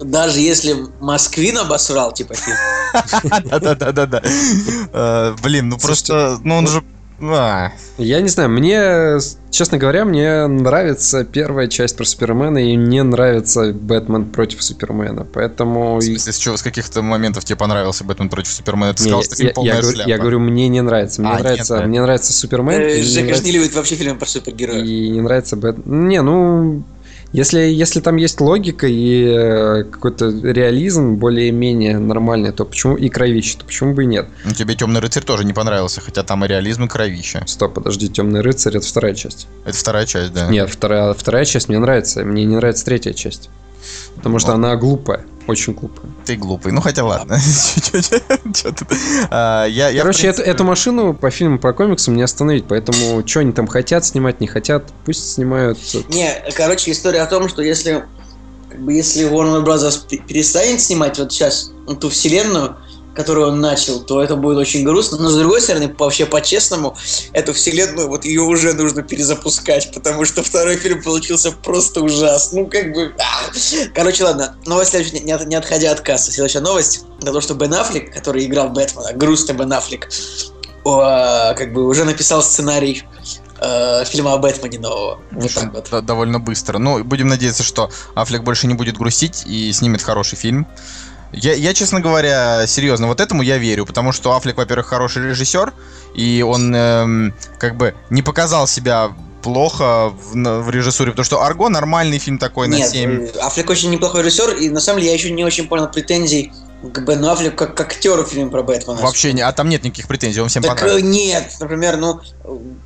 [0.00, 2.56] Даже если Москвин обосрал, типа, фильм.
[3.50, 4.22] Да-да-да-да-да.
[4.92, 6.82] Э, Блин, ну просто, ну он же
[7.20, 9.18] А, Я не знаю, мне,
[9.50, 15.96] честно говоря, мне нравится первая часть про Супермена, и мне нравится Бэтмен против Супермена, поэтому...
[15.96, 18.94] в смысле, с, чего, с каких-то моментов тебе понравился Бэтмен против Супермена?
[18.94, 21.20] Ты Не, сказал, что фильм я, полная я говорю, я говорю, мне не нравится.
[21.20, 21.86] Мне А, нет, нравится, да.
[21.86, 22.80] мне нравится Супермен.
[22.80, 24.84] Э, Жека не любит вообще фильмы про супергероев.
[24.84, 25.86] И не нравится Бэт...
[25.86, 26.84] Не, ну...
[27.32, 33.58] Если, если там есть логика и э, какой-то реализм более-менее нормальный, то почему и кровище,
[33.58, 34.26] то почему бы и нет?
[34.46, 37.42] Ну, тебе Темный рыцарь тоже не понравился, хотя там и реализм, и кровища.
[37.46, 39.46] Стоп, подожди, Темный рыцарь это вторая часть.
[39.66, 40.48] Это вторая часть, да.
[40.48, 42.24] Нет, вторая, вторая часть мне нравится.
[42.24, 43.50] Мне не нравится третья часть.
[44.16, 44.54] Потому что Ну.
[44.54, 46.10] она глупая, очень глупая.
[46.24, 46.72] Ты глупый.
[46.72, 47.38] Ну, хотя ладно.
[49.30, 54.04] А, Короче, эту, машину по фильму про комиксам не остановить, поэтому что они там хотят
[54.04, 55.78] снимать, не хотят, пусть снимают.
[56.08, 58.04] Не, короче, история о том, что если
[58.86, 60.06] если Warner Bros.
[60.08, 62.76] пе- перестанет снимать вот сейчас ту вселенную,
[63.18, 65.18] которую он начал, то это будет очень грустно.
[65.18, 66.96] Но с другой стороны, вообще по-честному,
[67.32, 72.62] эту вселенную, вот ее уже нужно перезапускать, потому что второй фильм получился просто ужасный.
[72.62, 73.12] Ну, как бы...
[73.18, 73.52] ах.
[73.92, 74.56] Короче, ладно.
[74.66, 76.30] Новость следующая, не, не отходя от кассы.
[76.30, 80.08] Следующая новость, это то, что Бен Аффлек, который играл Бэтмена, грустный Бен Аффлек,
[80.84, 83.02] как бы уже написал сценарий
[83.60, 85.18] э, фильма о Бэтмене нового.
[85.32, 86.04] Вот так вот.
[86.04, 86.78] довольно быстро.
[86.78, 90.68] Ну, будем надеяться, что Аффлек больше не будет грустить и снимет хороший фильм.
[91.32, 95.72] Я, я, честно говоря, серьезно, вот этому я верю, потому что Аффлек, во-первых, хороший режиссер,
[96.14, 99.10] и он эм, как бы не показал себя
[99.42, 103.22] плохо в, на- в режиссуре, потому что Арго нормальный фильм такой на Нет, 7.
[103.26, 106.52] э, Аффлек очень неплохой режиссер, и на самом деле я еще не очень понял претензий
[106.82, 109.00] к Бену Аффлеку как к актеру в фильме про Бэтмена.
[109.00, 111.04] Вообще, не, а там нет никаких претензий, он всем Так понравился.
[111.04, 112.20] э, нет, например, ну,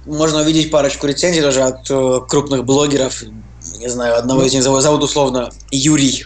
[0.05, 3.23] можно увидеть парочку рецензий даже от э, крупных блогеров.
[3.79, 6.25] Не знаю, одного из них зовут, зовут условно Юрий.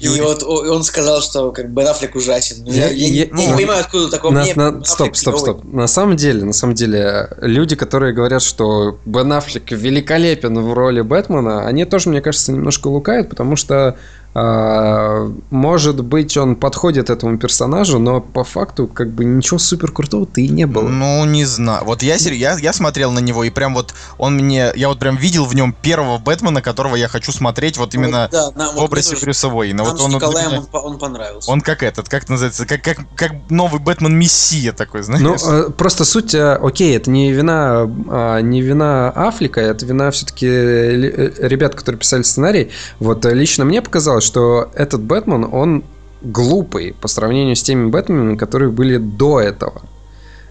[0.00, 2.64] И вот он сказал, что как Бен Аффлек ужасен.
[2.64, 4.82] Ну, Я, не понимаю, откуда такое мнение.
[4.84, 5.64] стоп, стоп, стоп.
[5.64, 11.00] На самом деле, на самом деле, люди, которые говорят, что Бен Аффлек великолепен в роли
[11.00, 13.96] Бэтмена, они тоже, мне кажется, немножко лукают, потому что
[14.34, 20.48] может быть, он подходит этому персонажу, но по факту, как бы ничего супер крутого-то и
[20.48, 20.88] не было.
[20.88, 21.84] Ну, не знаю.
[21.84, 24.72] Вот я, я, я смотрел на него, и прям вот он мне...
[24.74, 28.30] Я вот прям видел в нем первого Бэтмена, которого я хочу смотреть вот именно Вот,
[28.30, 29.84] да, нам в вот образе тоже- Брюса Уэйна.
[29.84, 31.50] Вот он, вот Николаем меня- он, он понравился.
[31.50, 35.22] он как этот, как это называется, как, как, как новый Бэтмен Мессия такой, знаешь?
[35.22, 40.10] Ну, э, просто суть, э, окей, это не вина, а, не вина Аффлека, это вина
[40.10, 42.70] все-таки ребят, которые писали сценарий.
[42.98, 45.84] Вот э, лично мне показалось, что этот Бэтмен, он
[46.22, 49.82] глупый по сравнению с теми Бэтменами, которые были до этого.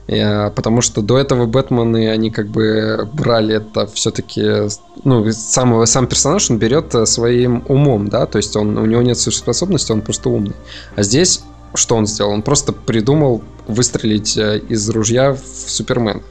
[0.07, 4.67] Потому что до этого Бэтмены, они как бы брали это все-таки,
[5.05, 9.01] ну, сам, сам персонаж, он берет э, своим умом, да, то есть он, у него
[9.01, 10.55] нет суперспособности, он просто умный.
[10.95, 12.31] А здесь что он сделал?
[12.31, 16.21] Он просто придумал выстрелить э, из ружья в Супермен.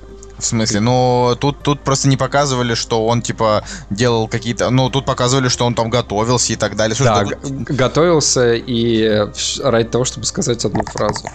[0.41, 4.71] В смысле, ну, тут, тут просто не показывали, что он, типа, делал какие-то...
[4.71, 6.97] Ну, тут показывали, что он там готовился и так далее.
[6.97, 11.29] Слушай, Да, готовился и э, ради того, чтобы сказать одну фразу.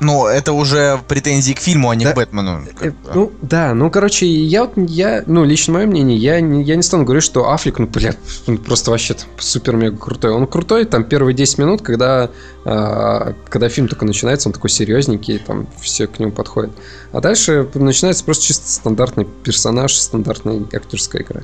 [0.00, 2.12] Ну, это уже претензии к фильму, а не Да.
[2.12, 2.62] к Бэтмену.
[2.80, 2.92] Э.
[3.14, 6.82] Ну, да, ну, короче, я вот, я, ну, лично мое мнение, я не, я не
[6.82, 10.32] стану говорить, что Аффлек, ну, блядь, он просто вообще супер-мега крутой.
[10.32, 12.30] Он крутой, там, первые 10 минут, когда,
[12.64, 16.72] а, когда фильм только начинается, он такой серьезненький, там, все к нему подходят.
[17.12, 21.40] А дальше начинается просто чисто стандартный персонаж, стандартная актерская игра.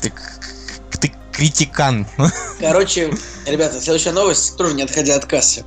[0.00, 0.12] Ты,
[1.00, 2.06] ты критикан.
[2.60, 3.12] Короче,
[3.46, 5.64] ребята, следующая новость, тоже не отходя от кассы.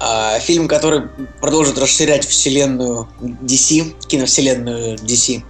[0.00, 1.08] А, фильм, который
[1.40, 5.42] продолжит расширять вселенную DC, киновселенную DC,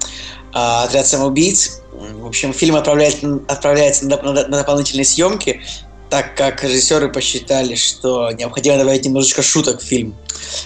[0.53, 1.83] а, «Отряд самоубийц».
[1.93, 5.61] В общем, фильм отправляет, отправляется на, на на дополнительные съемки,
[6.11, 10.17] так как режиссеры посчитали, что необходимо добавить немножечко шуток в фильм.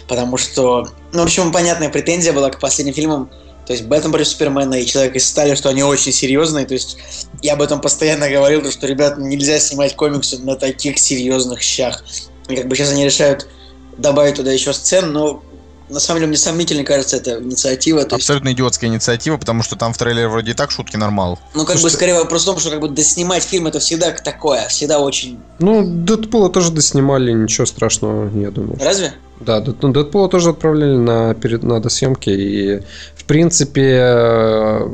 [0.07, 3.31] Потому что, ну, в общем, понятная претензия была к последним фильмам,
[3.67, 6.67] то есть Бэтмен против Супермена и Человек из Стали, что они очень серьезные.
[6.67, 6.99] То есть
[7.43, 12.05] я об этом постоянно говорил, то, что, ребят, нельзя снимать комиксы на таких серьезных щах.
[12.49, 13.49] И как бы сейчас они решают
[13.99, 15.43] добавить туда еще сцен, но
[15.89, 18.01] на самом деле мне сомнительно кажется эта инициатива.
[18.05, 21.39] То есть, Абсолютно идиотская инициатива, потому что там в трейлере вроде и так шутки нормал.
[21.55, 24.11] ну, как бы Слушайте- скорее вопрос в том, что как бы доснимать фильм это всегда
[24.13, 25.39] такое, всегда очень...
[25.59, 28.79] Ну, Дэдпула тоже доснимали, ничего страшного, я думаю.
[28.81, 29.13] Разве?
[29.41, 32.81] Да, ну, Дэдпула тоже отправляли на, перед, на досъемки, и
[33.15, 34.89] в принципе, э,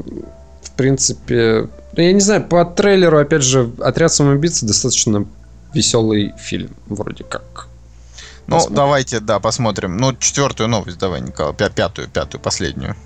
[0.63, 5.27] в принципе, ну, я не знаю, по трейлеру, опять же, «Отряд самоубийц» достаточно
[5.75, 7.68] веселый фильм, вроде как.
[8.49, 8.77] Ну, Посмотрим.
[8.77, 9.99] давайте, да, посмотрим.
[9.99, 11.53] Ну, четвертую новость давай, Николай.
[11.53, 12.97] Пя- Пятую, пятую, последнюю.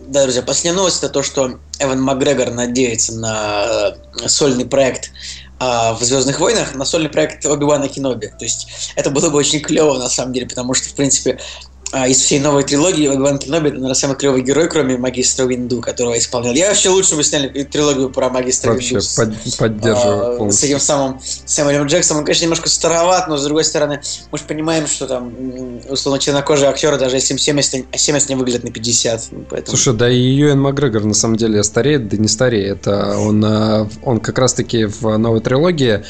[0.00, 5.12] Да, друзья, последняя новость это то, что Эван Макгрегор надеется на э, сольный проект
[5.60, 8.32] а, в Звездных войнах, на сольный проект Оби-Вана Кеноби.
[8.36, 11.38] То есть это было бы очень клево на самом деле, потому что, в принципе,
[11.92, 16.18] из всей новой трилогии Оби-Ван Кеноби, это, наверное, самый клевый герой, кроме магистра Винду, которого
[16.18, 16.52] исполнял.
[16.52, 19.06] Я вообще лучше бы сняли трилогию про магистра Вообще Винду.
[19.16, 22.20] под- поддерживаю а, с этим самым Сэмюэлем Джексоном.
[22.20, 25.32] Он, конечно, немножко староват, но, с другой стороны, мы же понимаем, что там,
[25.88, 29.28] условно, чернокожие актеры, даже если им 70, а 70 не выглядят на 50.
[29.30, 29.76] ну, Поэтому...
[29.76, 32.86] Слушай, да и Юэн Макгрегор на самом деле стареет, да не стареет.
[32.86, 36.04] А Он, а, он как раз-таки в новой трилогии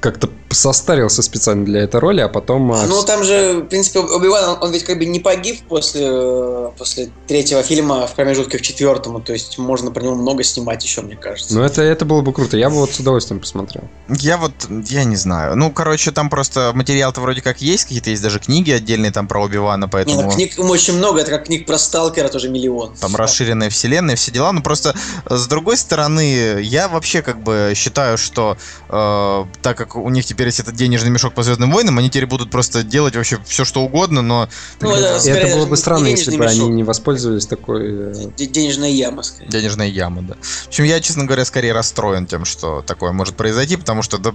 [0.00, 2.72] как-то состарился специально для этой роли, а потом...
[2.72, 6.02] а, Ну, там же, в принципе, Оби-Ван, он, он ведь как бы не погиб после,
[6.04, 10.84] э, после третьего фильма в промежутке к четвертому, то есть можно про него много снимать
[10.84, 11.54] еще, мне кажется.
[11.54, 12.56] Ну, это, это было бы круто.
[12.56, 13.84] Я бы вот с удовольствием посмотрел.
[14.08, 14.52] Я вот,
[14.88, 15.56] я не знаю.
[15.56, 19.42] Ну, короче, там просто материал-то вроде как есть, какие-то есть даже книги отдельные там про
[19.42, 20.22] Оби-Вана, Не, поэтому...
[20.22, 22.94] ну, книг очень много, это как книг про Сталкера тоже миллион.
[22.96, 24.52] Там расширенная вселенная, все дела.
[24.52, 24.94] Ну просто
[25.26, 28.56] э, с другой стороны, я вообще как бы считаю, что
[28.88, 32.26] э, так как у них теперь есть этот денежный мешок по Звездным войнам, они теперь
[32.26, 34.48] будут просто делать вообще все, что угодно, но
[34.80, 36.72] Ну, э, это это было бы странно, если бы они мешок.
[36.72, 38.12] не воспользовались такой...
[38.12, 39.48] э, Денежная яма, скорее.
[39.48, 40.34] денежная яма, да.
[40.34, 44.32] В общем, я, честно говоря, скорее расстроен тем, что такое может произойти, потому что, да,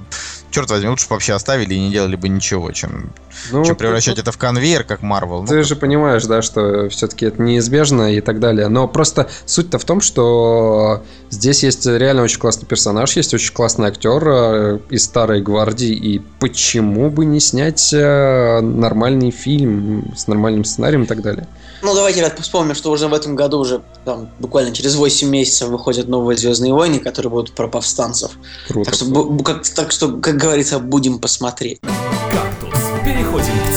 [0.51, 3.13] черт возьми, лучше бы вообще оставили и не делали бы ничего, чем,
[3.51, 5.41] Ну, чем превращать тут- это в конвейер, как Марвел.
[5.41, 8.67] Ну, Ты же понимаешь, да, что все-таки это неизбежно и так далее.
[8.67, 13.87] Но просто суть-то в том, что здесь есть реально очень классный персонаж, есть очень классный
[13.87, 20.63] актер э, из старой гвардии, и почему бы не снять э, нормальный фильм с нормальным
[20.63, 21.47] сценарием и так далее.
[21.81, 25.69] Ну, давайте, ребят, вспомним, что уже в этом году, уже там, буквально через 8 месяцев
[25.69, 28.31] выходят новые Звездные войны, которые будут про повстанцев.
[28.67, 28.89] Круто.
[28.89, 31.79] Так что, как, так что, как говорится, будем посмотреть.
[31.81, 32.79] «Кактус».
[33.03, 33.76] Переходим к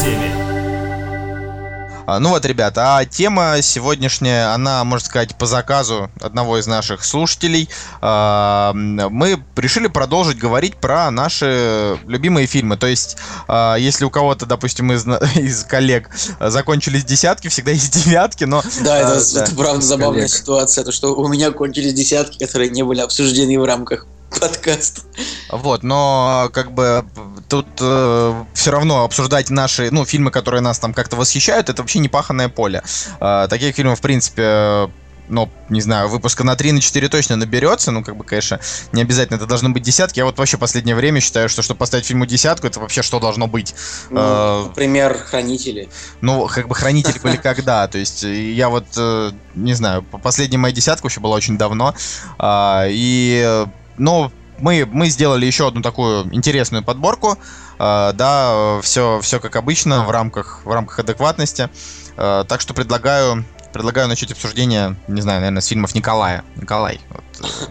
[2.18, 7.68] Ну вот, ребята, а тема сегодняшняя, она, можно сказать, по заказу одного из наших слушателей.
[8.00, 12.76] А, Мы решили продолжить говорить про наши любимые фильмы.
[12.76, 13.16] То есть,
[13.48, 18.62] а, если у кого-то, допустим, из, из коллег закончились десятки, всегда есть девятки, но...
[18.80, 19.44] Да, это, а, да.
[19.44, 20.30] это правда забавная коллег.
[20.30, 24.06] ситуация, то что у меня кончились десятки, которые не были обсуждены в рамках
[24.38, 25.02] подкаста.
[25.50, 27.04] Вот, но как бы
[27.48, 32.48] тут все равно обсуждать наши, ну, фильмы, которые нас там как-то восхищают, это вообще непаханное
[32.48, 32.82] поле.
[33.20, 34.90] А, таких фильмов, в принципе,
[35.28, 37.92] ну, не знаю, выпуска на 3 на 4 точно наберется.
[37.92, 38.58] Ну, как бы, конечно,
[38.92, 40.18] не обязательно это должны быть десятки.
[40.18, 43.46] Я вот вообще последнее время считаю, что чтобы поставить фильму десятку, это вообще что должно
[43.46, 43.74] быть?
[44.10, 45.88] Ну, А, например, «Хранители».
[46.20, 47.86] Ну, как бы хранители были когда.
[47.86, 51.56] То есть э, я вот, э, не знаю, по- последняя моя десятка вообще была очень
[51.56, 51.94] давно.
[52.38, 53.66] А, И,
[54.00, 57.38] э, ну, мы, мы сделали еще одну такую интересную подборку.
[57.78, 61.70] А, Да, все, все как обычно, в рамках, в рамках адекватности.
[62.16, 66.44] А, Так что предлагаю, предлагаю начать обсуждение, не знаю, наверное, с фильмов Николая.
[66.56, 67.00] Николай.
[67.10, 67.64] вот, э,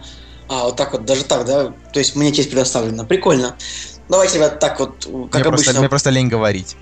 [0.48, 1.72] А, вот так вот, даже так, да?
[1.92, 3.04] То есть мне честь предоставлена.
[3.04, 3.56] Прикольно.
[4.08, 6.76] Давайте, ребят, так вот, как мне, просто, обычно, мне просто лень говорить.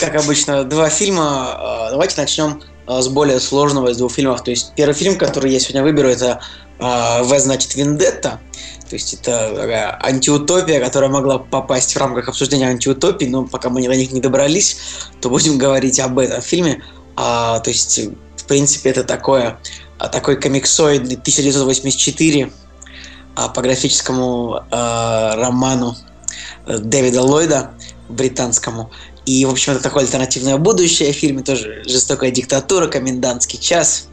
[0.00, 1.52] как обычно, два фильма.
[1.52, 4.42] А, Давайте начнем с более сложного из двух фильмов.
[4.42, 6.40] То есть первый фильм, который я сегодня выберу, это
[6.78, 8.40] а, В, значит, Вендетта.
[8.88, 13.82] То есть это такая антиутопия, которая могла попасть в рамках обсуждения антиутопии, но пока мы
[13.86, 14.76] до них не добрались,
[15.20, 16.82] то будем говорить об этом фильме.
[17.16, 18.00] А, то есть,
[18.36, 19.58] в принципе, это такое,
[19.98, 22.52] а, такой комиксоидный 1984
[23.36, 25.96] а, по графическому а, роману
[26.66, 27.70] э, Дэвида Ллойда
[28.08, 28.90] британскому.
[29.26, 34.08] И, в общем, это такое альтернативное будущее в фильме, тоже жестокая диктатура, комендантский час.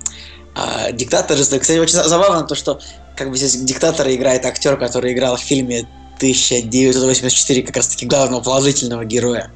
[0.56, 1.62] А, диктатор жестокий.
[1.62, 2.80] Кстати, очень забавно то, что
[3.16, 9.06] как бы здесь диктатора играет актер, который играл в фильме 1984 как раз-таки главного положительного
[9.06, 9.52] героя.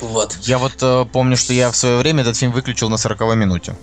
[0.00, 0.36] Вот.
[0.42, 3.76] Я вот э, помню, что я в свое время этот фильм выключил на 40 минуте.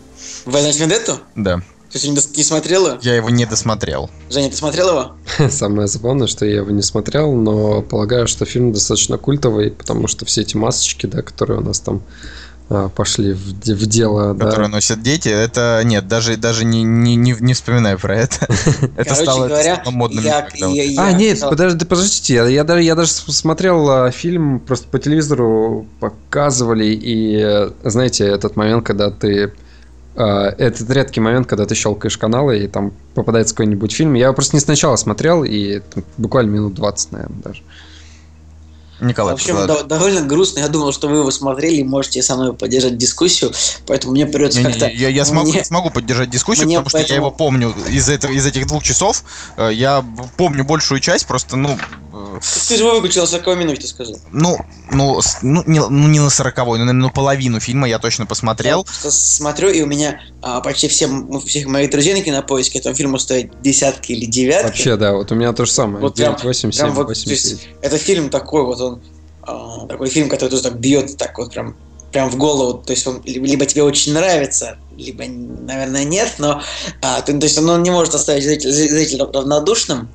[0.45, 1.19] Знаете Вендетту?
[1.35, 1.61] Да,
[1.91, 2.99] Ты что, не, дос- не смотрела?
[3.01, 4.09] я его не досмотрел.
[4.29, 5.15] Женя, ты смотрел его?
[5.49, 10.25] Самое забавное, что я его не смотрел, но полагаю, что фильм достаточно культовый, потому что
[10.25, 12.01] все эти масочки, да, которые у нас там
[12.69, 14.45] а, пошли в, в дело, да.
[14.45, 18.45] которые носят дети, это нет, даже даже не не не, не вспоминаю про это.
[18.95, 20.23] Это Короче стало это говоря, стало модным.
[20.23, 24.61] я, я- я А, нет, подожди, подождите, я, я даже, я даже смотрел а, фильм,
[24.61, 29.51] просто по телевизору показывали, и, э, знаете, этот момент, когда ты...
[30.15, 34.13] а, этот редкий момент, когда ты щелкаешь каналы, и там попадается какой-нибудь фильм.
[34.13, 37.61] Я его просто не сначала смотрел, и там буквально минут 20, наверное, даже.
[38.99, 40.59] Николай, В общем, до- довольно грустно.
[40.59, 43.51] Я думал, что вы его смотрели и можете со мной поддержать дискуссию,
[43.87, 44.87] поэтому мне придется как-то...
[44.89, 48.09] я, я смогу, мне- смогу поддержать дискуссию, мне потому что я поэтому- его помню из,
[48.09, 49.23] этого, из этих двух часов.
[49.57, 50.05] э, Я
[50.37, 51.75] помню большую часть, просто, ну,
[52.67, 54.17] Ты же его выключил на 40 минут, ты сказал.
[54.31, 54.57] ну,
[54.91, 58.27] ну, ну, не, ну, не на сороковой, но, наверное, на половину фильма я точно Я
[58.27, 58.83] посмотрел.
[58.83, 61.07] просто смотрю, и у меня а, почти все,
[61.45, 64.67] всех моих друзей на кинопоиске этому фильму стоят десятки или девятки.
[64.67, 65.99] Вообще, да, вот у меня то же самое.
[66.01, 69.01] Вот прям- 9, 8, 7, Прям вот, 8, то есть, это фильм такой вот, он
[69.43, 71.75] а, такой фильм, который тоже так бьет, так вот прям
[72.11, 76.61] прям в голову, то есть он либо тебе очень нравится, либо, наверное, нет, но
[77.01, 80.09] а, то, то есть он не может оставить зрителя, зрителя равнодушным.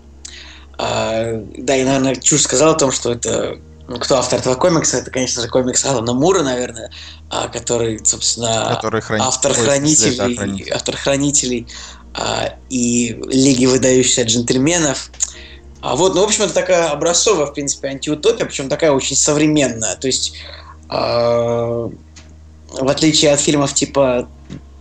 [0.78, 3.58] А, да, и, наверное, чушь сказал о том, что это
[3.88, 4.98] ну, кто автор этого комикса?
[4.98, 6.90] Это, конечно же, комикс Алана Мура, наверное,
[7.30, 9.22] а, который, собственно, который храни...
[9.24, 11.68] автор хранителей, автор хранителей
[12.14, 15.10] а, и Лиги выдающихся джентльменов.
[15.82, 19.94] А вот, ну, в общем, это такая образцовая, в принципе, антиутопия, причем такая очень современная.
[19.94, 20.34] То есть,
[20.88, 21.88] а,
[22.70, 24.28] в отличие от фильмов типа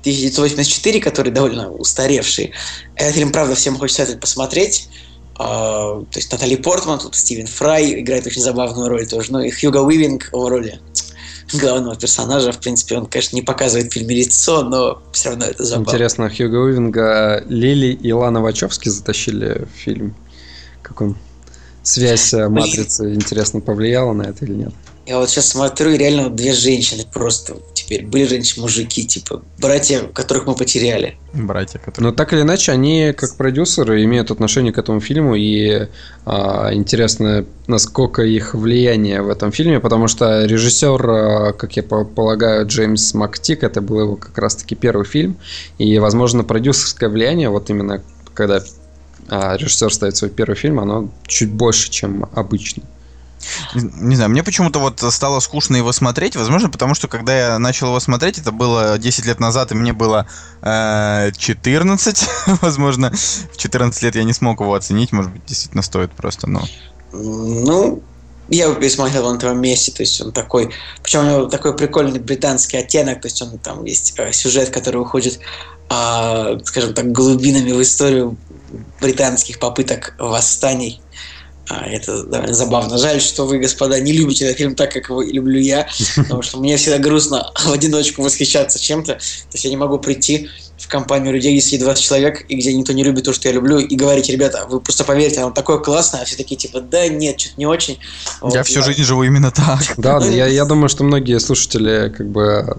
[0.02, 2.54] 1984, которые довольно устаревшие,
[2.96, 4.90] этот фильм, правда, всем хочется это посмотреть.
[5.38, 9.32] А, то есть Натали Портман, тут Стивен Фрай играет очень забавную роль тоже.
[9.32, 10.80] Ну и Хьюго Уивинг в роли
[11.54, 12.52] главного персонажа.
[12.52, 15.90] В принципе, он, конечно, не показывает в фильме лицо, но все равно это забавно.
[15.90, 20.16] Интересно, Хьюго Уивинга Лили и Лана Вачовски затащили в фильм.
[20.82, 21.18] Как он?
[21.84, 24.74] Связь э, матрицы, интересно, повлияла на это или нет?
[25.06, 28.06] Я вот сейчас смотрю, и реально две женщины просто теперь.
[28.06, 31.18] Были раньше-мужики, типа, братья, которых мы потеряли.
[31.34, 32.10] Братья, которые...
[32.10, 35.88] Но так или иначе, они, как продюсеры, имеют отношение к этому фильму, и
[36.26, 42.66] а, интересно, насколько их влияние в этом фильме, потому что режиссер, а, как я полагаю,
[42.66, 45.38] Джеймс Мактик, это был его как раз-таки первый фильм,
[45.78, 48.02] и, возможно, продюсерское влияние, вот именно
[48.34, 48.62] когда
[49.28, 52.84] а режиссер ставит свой первый фильм, оно чуть больше, чем обычно.
[53.74, 56.36] Не знаю, мне почему-то вот стало скучно его смотреть.
[56.36, 59.94] Возможно, потому что когда я начал его смотреть, это было 10 лет назад, и мне
[59.94, 60.28] было
[60.62, 62.30] э, 14.
[62.62, 65.12] Возможно, в 14 лет я не смог его оценить.
[65.12, 66.64] Может быть, действительно стоит просто, но...
[67.12, 68.04] Ну,
[68.50, 70.70] я его пересмотрел на твоем месте, то есть он такой,
[71.02, 74.98] причем у него такой прикольный британский оттенок, то есть он там есть э, сюжет, который
[74.98, 75.40] уходит,
[75.90, 78.38] э, скажем так, глубинами в историю
[79.02, 81.02] британских попыток восстаний
[81.68, 82.98] а, это довольно забавно.
[82.98, 86.60] Жаль, что вы, господа, не любите этот фильм так, как его люблю я, потому что
[86.60, 89.14] мне всегда грустно в одиночку восхищаться чем-то.
[89.14, 89.20] То
[89.54, 92.94] есть я не могу прийти в компанию людей, где сидит 20 человек, и где никто
[92.94, 96.22] не любит то, что я люблю, и говорить, ребята, вы просто поверьте, оно такое классное,
[96.22, 97.98] а все такие типа, да нет, что-то не очень.
[98.42, 99.82] Вот, я всю жизнь живу именно так.
[99.98, 102.78] Да, я, я думаю, что многие слушатели как бы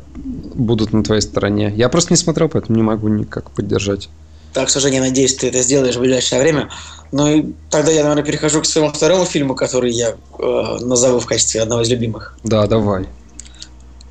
[0.55, 1.72] будут на твоей стороне.
[1.74, 4.09] Я просто не смотрел, поэтому не могу никак поддержать.
[4.57, 6.70] Так, к сожалению, надеюсь, ты это сделаешь в ближайшее время.
[7.13, 11.27] Ну и тогда я, наверное, перехожу к своему второму фильму, который я э, назову в
[11.27, 12.37] качестве одного из любимых.
[12.43, 13.07] Да, давай.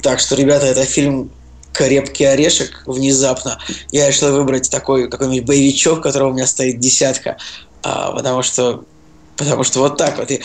[0.01, 1.31] Так что, ребята, это фильм
[1.73, 3.59] «Крепкий орешек» внезапно.
[3.91, 7.37] Я решил выбрать такой какой-нибудь боевичок, которого у меня стоит десятка,
[7.83, 8.85] а, потому что
[9.37, 10.31] потому что вот так вот.
[10.31, 10.41] И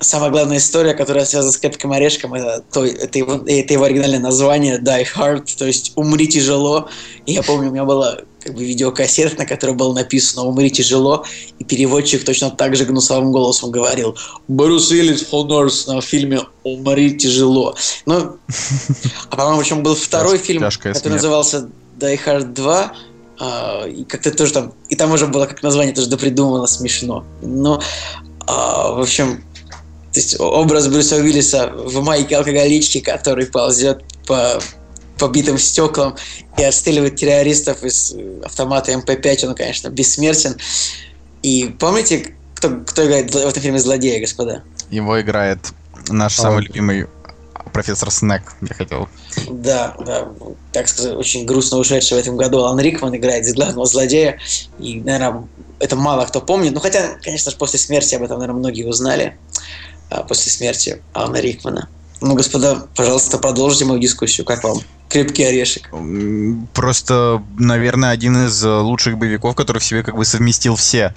[0.00, 4.18] самая главная история, которая связана с крепким орешком, это, то, это, его, это его оригинальное
[4.18, 6.88] название Die Hard, то есть «Умри тяжело».
[7.26, 11.24] И я помню, у меня была как бы видеокассета, на которой было написано «Умри тяжело»,
[11.58, 14.16] и переводчик точно так же гнусовым голосом говорил
[14.48, 17.76] «Брюс Уиллис Хонорс на фильме «Умри тяжело».
[18.06, 18.36] Ну,
[19.30, 21.68] а по-моему, причем был второй фильм, который назывался
[21.98, 22.94] Die Hard 2,
[23.36, 27.24] Uh, и как-то тоже там, и там уже было как название тоже допридумано смешно.
[27.42, 27.82] Но,
[28.46, 29.42] uh, в общем,
[30.14, 34.60] то есть образ Брюса Уиллиса в майке алкоголички, который ползет по
[35.18, 36.14] побитым стеклам
[36.56, 40.56] и отстреливает террористов из автомата МП-5, он, конечно, бессмертен.
[41.42, 44.62] И помните, кто, кто играет в этом фильме злодея, господа?
[44.88, 45.58] Его играет
[46.08, 47.08] наш а, самый любимый
[47.72, 49.08] профессор Снег, я хотел.
[49.50, 50.28] Да, да,
[50.72, 54.38] так сказать, очень грустно ушедший в этом году Алан Рикман играет главного злодея.
[54.78, 55.48] И, наверное,
[55.80, 56.72] это мало кто помнит.
[56.72, 59.36] Ну, хотя, конечно же, после смерти об этом, наверное, многие узнали.
[60.14, 61.88] А, после смерти Алана Рикмана.
[62.20, 64.46] Ну, господа, пожалуйста, продолжите мою дискуссию.
[64.46, 64.78] Как вам?
[65.08, 65.90] Крепкий орешек.
[66.72, 71.14] Просто, наверное, один из лучших боевиков, который в себе как бы совместил все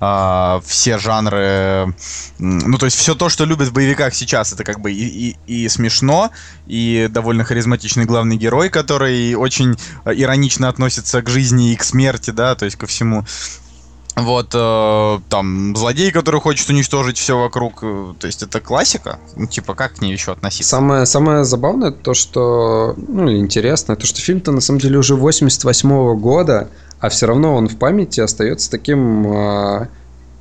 [0.00, 1.92] Uh, все жанры,
[2.38, 5.64] ну то есть все то, что любят в боевиках сейчас, это как бы и, и,
[5.64, 6.30] и смешно,
[6.68, 9.74] и довольно харизматичный главный герой, который очень
[10.06, 13.24] иронично относится к жизни и к смерти, да, то есть ко всему.
[14.22, 17.80] Вот, э, там, злодей, который хочет уничтожить все вокруг.
[17.82, 19.18] Э, то есть это классика.
[19.36, 20.68] Ну, типа, как к ней еще относиться?
[20.68, 22.94] Самое, самое забавное то, что...
[22.96, 26.68] Ну, или интересное, то, что фильм-то на самом деле уже 88 -го года,
[27.00, 29.32] а все равно он в памяти остается таким...
[29.32, 29.88] Э,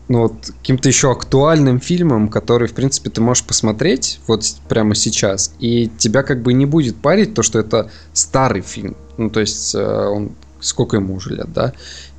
[0.09, 5.53] ну, вот, каким-то еще актуальным фильмом, который, в принципе, ты можешь посмотреть вот прямо сейчас,
[5.59, 8.95] и тебя как бы не будет парить то, что это старый фильм.
[9.17, 11.73] Ну, то есть, э, он сколько ему уже лет, да?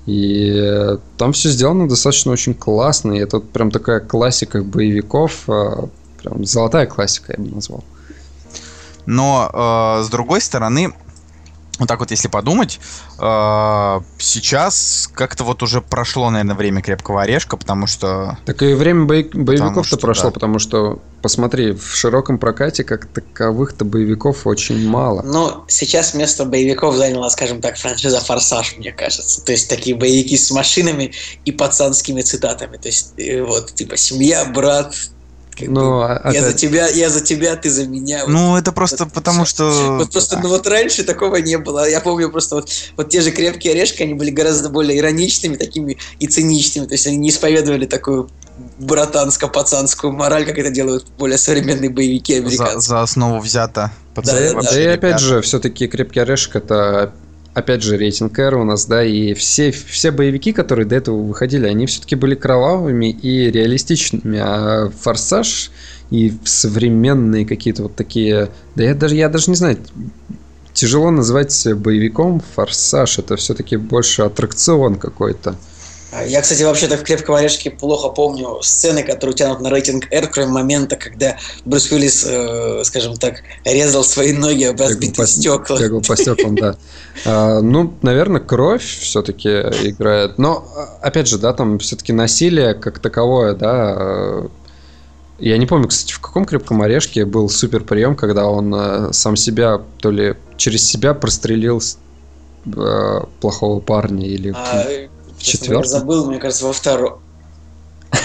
[0.08, 3.12] И там все сделано достаточно очень классно.
[3.12, 5.44] И это прям такая классика боевиков.
[5.48, 5.86] А,
[6.22, 7.84] прям золотая классика, я бы назвал.
[9.04, 9.50] Но,
[10.00, 10.94] э, с другой стороны,
[11.78, 12.80] вот так вот, если подумать,
[13.18, 18.38] э, сейчас как-то вот уже прошло, наверное, время крепкого орешка, потому что...
[18.46, 20.30] Так и время бои- боевиков-то что прошло, да.
[20.32, 25.22] потому что, посмотри, в широком прокате как таковых-то боевиков очень мало.
[25.22, 29.44] Ну, сейчас место боевиков заняла, скажем так, франшиза «Форсаж», мне кажется.
[29.44, 31.12] То есть такие боевики с машинами
[31.44, 32.76] и пацанскими цитатами.
[32.76, 34.94] То есть э, вот, типа, семья, брат,
[35.58, 38.20] как Но бы, а- я за опять- тебя, я за тебя, ты за меня.
[38.24, 39.96] Вот Ну, это просто вот потому, что...
[39.98, 41.88] Вот просто, ну вот раньше такого не было.
[41.88, 45.98] Я помню просто вот, вот те же крепкие орешки, они были гораздо более ироничными такими
[46.18, 46.86] и циничными.
[46.86, 48.28] То есть они не исповедовали такую
[48.78, 52.88] братанско-пацанскую мораль, как это делают более современные боевики за, американцы.
[52.88, 53.90] за основу взято.
[54.16, 54.94] Да, да, Да и ребята.
[54.94, 57.12] опять же, все-таки крепкий орешек это
[57.58, 61.66] опять же рейтинг R у нас, да, и все, все боевики, которые до этого выходили,
[61.66, 65.70] они все-таки были кровавыми и реалистичными, а Форсаж
[66.10, 69.78] и современные какие-то вот такие, да я даже, я даже не знаю,
[70.72, 75.56] тяжело назвать боевиком Форсаж, это все-таки больше аттракцион какой-то.
[76.10, 80.26] А Я, кстати, вообще-то в «Крепком орешке» плохо помню сцены, которые тянут на рейтинг R,
[80.28, 81.36] кроме момента, когда
[81.66, 85.78] Брюс Уиллис, э, скажем так, резал свои ноги об разбитые стекла.
[85.78, 86.76] Бегал по стеклам, да.
[87.26, 90.38] А, ну, наверное, кровь все-таки играет.
[90.38, 93.94] Но, а, опять же, да, там все-таки насилие как таковое, да.
[93.98, 94.48] э,
[95.40, 99.36] Я не помню, кстати, в каком крепком орешке был супер прием, когда он э, сам
[99.36, 101.82] себя, то ли через себя прострелил
[102.64, 104.86] э, плохого парня или А,
[105.38, 105.84] в четвертом.
[105.86, 107.20] забыл, мне кажется, во втором.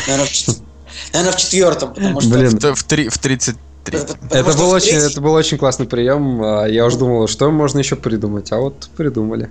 [0.07, 0.61] Наверное, в, чет-
[1.13, 2.29] наверное, в четвертом, потому что...
[2.31, 3.57] Блин, В, в, три- в 33.
[3.83, 6.41] потому Это был, очень, это был очень классный прием.
[6.43, 9.49] а Я уже думал, что можно еще придумать, а вот придумали.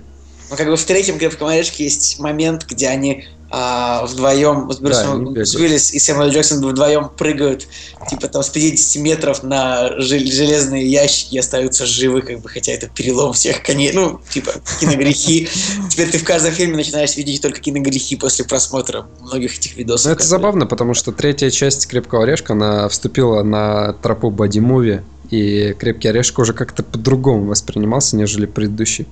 [0.49, 3.25] Ну, как бы в третьем крепком орешке есть момент, где они
[3.55, 5.13] а, вдвоем, вот Брюс, Да.
[5.13, 7.67] Уиллис и Сэмюэл Джексон вдвоем прыгают,
[8.09, 12.71] типа там с 50 метров на жел- железные ящики и остаются живы, как бы, хотя
[12.71, 15.47] это перелом всех коней, ну, типа, киногрехи.
[15.91, 20.07] Теперь ты в каждом фильме начинаешь видеть только киногрехи после просмотра многих этих видосов.
[20.07, 25.01] Ну, это которые- забавно, потому что третья часть Крепкого орешка, она вступила на тропу боди-муви,
[25.29, 29.05] и Крепкий орешек уже как-то по-другому воспринимался, нежели предыдущие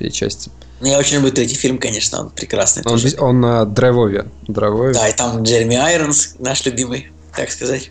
[0.00, 0.50] две части.
[0.84, 2.82] Ну, я очень люблю третий фильм, конечно, он прекрасный.
[2.84, 3.16] Он, тоже.
[3.18, 4.26] он на драйвове.
[4.46, 4.92] драйвове.
[4.92, 7.90] Да, и там Джереми Айронс, наш любимый, так сказать.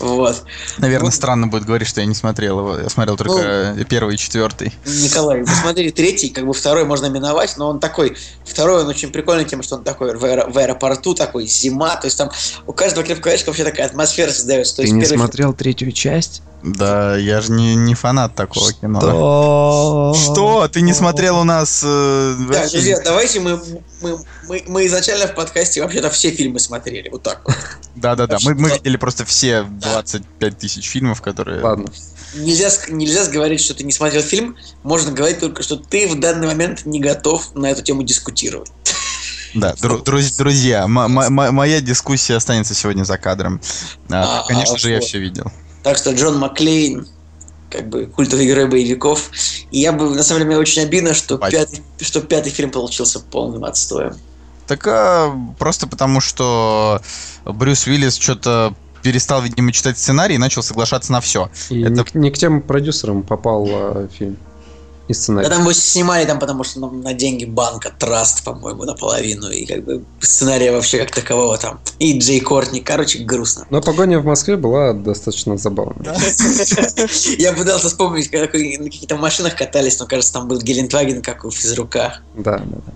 [0.00, 0.42] Вот.
[0.78, 2.76] Наверное, Ну- странно будет говорить, что я не смотрел его.
[2.76, 4.72] Я смотрел только э, первый и четвертый.
[4.84, 9.44] Николай, посмотри, третий, как бы второй можно миновать, но он такой, второй он очень прикольный
[9.44, 12.30] тем, что он такой в, аэро- в аэропорту, такой зима, то есть там
[12.66, 14.74] у каждого крепкого орешка вообще такая атмосфера создается.
[14.74, 16.42] То Ты есть не первый фильм- смотрел третью часть?
[16.62, 20.12] Да, я же не, не фанат такого кино.
[20.14, 20.68] Что?
[20.68, 21.82] Ты не смотрел у нас...
[21.84, 23.62] э, Так, вообще- друзья, давайте мы,
[24.00, 27.56] мы, мы, мы изначально в подкасте вообще-то все фильмы смотрели, вот так вот.
[27.94, 28.78] Да-да-да, мы, мы Что?
[28.78, 31.62] видели просто все 25 тысяч фильмов, которые...
[31.62, 31.86] Ладно.
[32.34, 36.46] Нельзя, нельзя говорить, что ты не смотрел фильм, можно говорить только, что ты в данный
[36.46, 38.70] момент не готов на эту тему дискутировать.
[39.54, 43.60] Да, дру- друз- друзья, моя дискуссия останется сегодня за кадром.
[44.10, 45.50] А, А, Конечно а, же, я все видел.
[45.88, 47.06] Так что Джон Маклейн,
[47.70, 49.30] как бы культовый герой боевиков.
[49.70, 53.20] И я бы, на самом деле, мне очень обидно, что пятый, что пятый фильм получился
[53.20, 54.14] полным отстоем.
[54.66, 57.00] Так а, просто потому, что
[57.46, 61.50] Брюс Уиллис что-то перестал, видимо, читать сценарий и начал соглашаться на все.
[61.70, 64.36] И Это- не, к- не к тем продюсерам попал а, фильм
[65.08, 65.48] и сценарий.
[65.48, 69.50] Да там его снимали там, потому что на, на деньги банка, траст, по-моему, наполовину.
[69.50, 71.80] И как бы сценария вообще как такового там.
[71.98, 72.80] И Джей Кортни.
[72.80, 73.66] Короче, грустно.
[73.70, 76.06] Но погоня в Москве была достаточно забавной.
[77.38, 81.50] Я пытался вспомнить, как на каких-то машинах катались, но, кажется, там был Гелендваген, как у
[81.50, 82.20] физрука.
[82.34, 82.92] Да, да, да.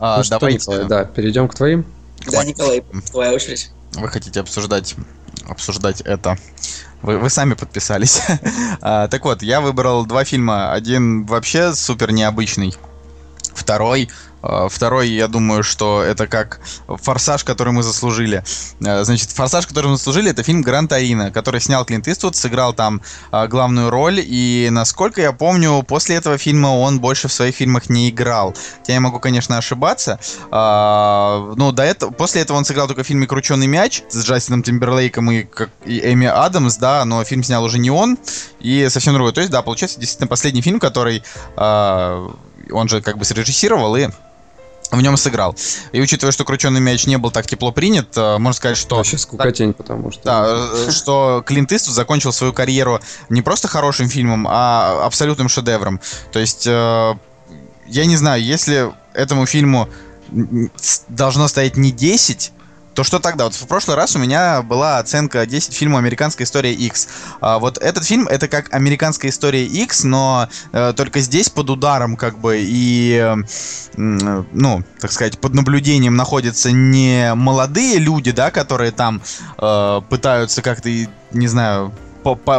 [0.00, 1.86] А, Ну что, давайте, Николай, да, перейдем к твоим.
[2.26, 3.70] Да, Николай, твоя очередь.
[3.94, 4.94] Вы хотите обсуждать,
[5.48, 6.36] обсуждать это.
[7.02, 8.20] Вы, вы сами подписались.
[8.80, 10.72] А, так вот, я выбрал два фильма.
[10.72, 12.74] Один вообще супер необычный.
[13.54, 14.08] Второй,
[14.42, 18.44] второй, я думаю, что это как «Форсаж», который мы заслужили.
[18.86, 22.72] А, Значит, «Форсаж», который мы заслужили», это фильм Гран Торино, который снял Клинт Иствуд, сыграл
[22.72, 27.56] там а, главную роль, и, насколько я помню, после этого фильма он больше в своих
[27.56, 28.54] фильмах не играл.
[28.86, 30.18] Я могу, конечно, ошибаться.
[30.50, 34.62] А, ну, до этого, после этого он сыграл только в фильме «Крученый мяч» с Джастином
[34.62, 38.18] Тимберлейком и, как, и Эми Адамс, да, но фильм снял уже не он,
[38.60, 39.32] и совсем другой.
[39.32, 41.22] То есть, да, получается, действительно, последний фильм, который
[41.56, 42.30] а,
[42.70, 44.08] он же как бы срежиссировал и
[44.90, 45.54] в нем сыграл.
[45.92, 48.96] И учитывая, что «Крученый мяч» не был так тепло принят, а, можно сказать, что...
[48.96, 50.22] Вообще скукотень, потому что...
[50.24, 56.00] Да, э, что Клинт Иствуд закончил свою карьеру не просто хорошим фильмом, а абсолютным шедевром.
[56.32, 57.14] То есть, э,
[57.86, 59.88] я не знаю, если этому фильму
[61.08, 62.52] должно стоять не 10,
[62.98, 63.44] то что тогда?
[63.44, 67.06] Вот в прошлый раз у меня была оценка 10 фильму «Американская история X».
[67.40, 72.16] А вот этот фильм— это как «Американская история X», но э, только здесь под ударом
[72.16, 73.36] как бы и, э,
[73.94, 79.22] ну, так сказать, под наблюдением находятся не молодые люди, да, которые там
[79.58, 81.94] э, пытаются как-то, не знаю,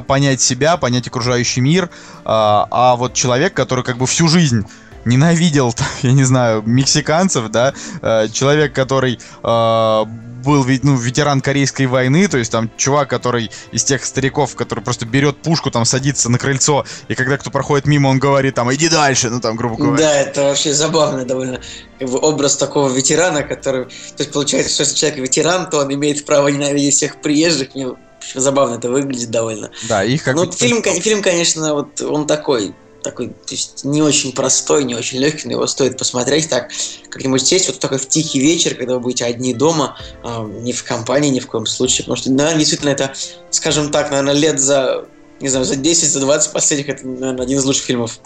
[0.07, 1.89] понять себя, понять окружающий мир,
[2.23, 4.65] а, а вот человек, который как бы всю жизнь
[5.03, 10.05] ненавидел, я не знаю, мексиканцев, да, э, человек, который э,
[10.43, 15.05] был ну, ветеран Корейской войны, то есть там чувак, который из тех стариков, который просто
[15.05, 18.89] берет пушку, там садится на крыльцо, и когда кто проходит мимо, он говорит там, иди
[18.89, 19.97] дальше, ну там, грубо говоря.
[19.97, 21.61] Да, это вообще забавно довольно.
[22.01, 23.85] Образ такого ветерана, который...
[23.85, 27.93] То есть получается, что если человек ветеран, то он имеет право ненавидеть всех приезжих, мне
[28.33, 29.71] забавно это выглядит довольно.
[29.87, 34.33] Да, их как Ну, фильм, фильм, конечно, вот он такой, такой, то есть не очень
[34.33, 36.69] простой, не очень легкий, но его стоит посмотреть так,
[37.09, 40.83] как-нибудь сесть вот такой в тихий вечер, когда вы будете одни дома, э, не в
[40.83, 43.13] компании ни в коем случае, потому что, наверное, действительно это,
[43.49, 45.05] скажем так, наверное, лет за,
[45.39, 48.19] не знаю, за 10, за 20 последних, это, наверное, один из лучших фильмов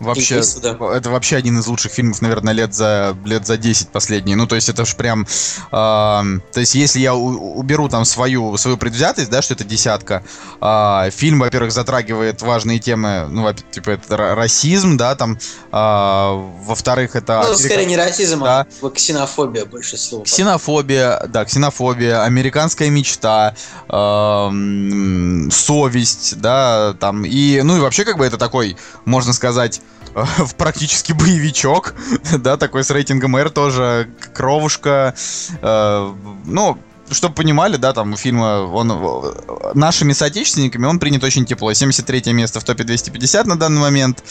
[0.00, 4.36] Вообще, это вообще один из лучших фильмов, наверное, лет за, лет за 10 последние.
[4.36, 5.26] Ну, то есть это ж прям...
[5.70, 10.24] Э, то есть если я у, уберу там свою, свою предвзятость, да, что это десятка,
[10.60, 15.38] э, фильм, во-первых, затрагивает важные темы, ну, типа это расизм, да, там, э,
[15.70, 17.44] во-вторых, это...
[17.48, 18.66] Ну, скорее не расизм, а да.
[18.82, 20.24] а ксенофобия больше слова.
[20.24, 23.54] Ксенофобия, да, ксенофобия, американская мечта,
[23.88, 29.80] э, совесть, да, там, и, ну, и вообще, как бы это такой, можно сказать,
[30.38, 31.94] в практически боевичок,
[32.38, 35.14] да, такой с рейтингом R тоже, кровушка,
[35.60, 36.78] э, ну,
[37.10, 39.34] чтобы понимали, да, там у фильма, он
[39.74, 41.72] нашими соотечественниками он принят очень тепло.
[41.72, 44.22] 73 место в топе 250 на данный момент.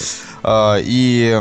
[0.43, 1.39] Э, и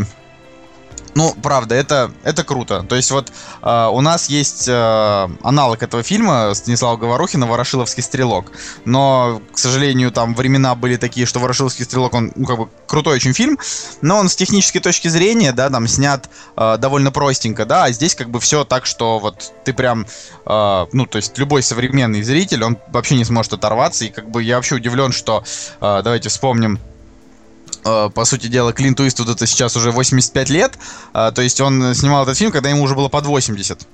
[1.15, 2.85] ну, правда, это, это круто.
[2.89, 3.33] То есть вот
[3.63, 8.53] э, у нас есть э, аналог этого фильма Станислава Говорухина «Ворошиловский стрелок».
[8.85, 13.17] Но, к сожалению, там времена были такие, что «Ворошиловский стрелок», он, ну, как бы, крутой
[13.17, 13.59] очень фильм,
[14.01, 18.15] но он с технической точки зрения, да, там снят э, довольно простенько, да, а здесь
[18.15, 20.07] как бы все так, что вот ты прям,
[20.47, 24.43] э, ну, то есть любой современный зритель, он вообще не сможет оторваться, и как бы
[24.43, 25.45] я вообще удивлен, что,
[25.81, 26.81] э, давайте вспомним,
[27.83, 30.79] по сути дела, Клинту Иствуду это сейчас уже 85 лет,
[31.15, 33.87] э, то есть он снимал этот фильм, когда ему уже было под 80.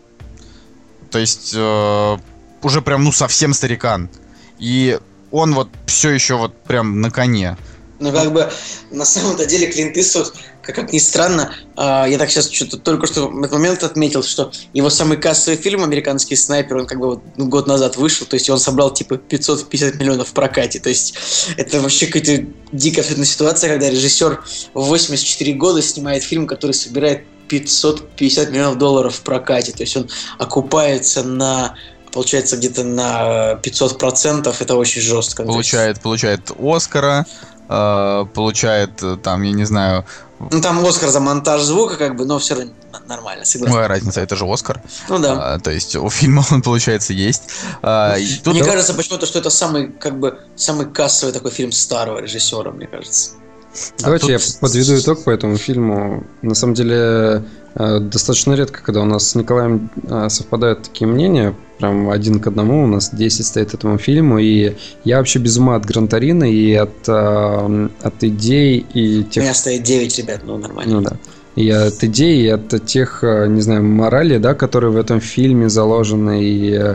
[1.10, 2.18] То есть э,
[2.62, 4.10] уже прям, ну, совсем старикан.
[4.58, 4.98] И
[5.30, 7.56] он вот все еще вот прям на коне.
[8.00, 8.50] Ну, как бы,
[8.90, 10.32] на самом-то деле, Клинт Иствуд,
[10.74, 14.52] как, ни странно, э, я так сейчас что-то только что в этот момент отметил, что
[14.72, 18.34] его самый кассовый фильм «Американский снайпер», он как бы вот ну, год назад вышел, то
[18.34, 21.14] есть он собрал типа 550 миллионов в прокате, то есть
[21.56, 24.44] это вообще какая-то дикая абсолютно ситуация, когда режиссер
[24.74, 30.08] в 84 года снимает фильм, который собирает 550 миллионов долларов в прокате, то есть он
[30.38, 31.74] окупается на
[32.12, 35.44] получается где-то на 500 процентов, это очень жестко.
[35.44, 37.26] Получает, получает Оскара,
[37.68, 40.04] э, получает э, там, я не знаю...
[40.38, 42.72] Ну там Оскар за монтаж звука, как бы, но все равно
[43.06, 43.74] нормально, согласен.
[43.74, 44.80] Какая разница, это же Оскар.
[45.08, 45.54] Ну да.
[45.54, 47.44] А, то есть у фильма он, получается, есть.
[47.82, 48.54] А, тут...
[48.54, 52.86] Мне кажется почему-то, что это самый, как бы, самый кассовый такой фильм старого режиссера, мне
[52.86, 53.32] кажется.
[54.00, 54.46] Давайте а тут...
[54.46, 56.24] я подведу итог по этому фильму.
[56.42, 57.44] На самом деле,
[57.74, 62.46] э, достаточно редко, когда у нас с Николаем э, совпадают такие мнения, прям один к
[62.46, 66.74] одному, у нас 10 стоит этому фильму, и я вообще без ума от Грантарина и
[66.74, 69.42] от, э, от идей и тех...
[69.42, 70.94] У меня стоит 9, ребят, ну нормально.
[70.94, 71.16] Ну да.
[71.56, 76.40] И от идей, и от тех, не знаю, морали, да, которые в этом фильме заложены,
[76.40, 76.94] и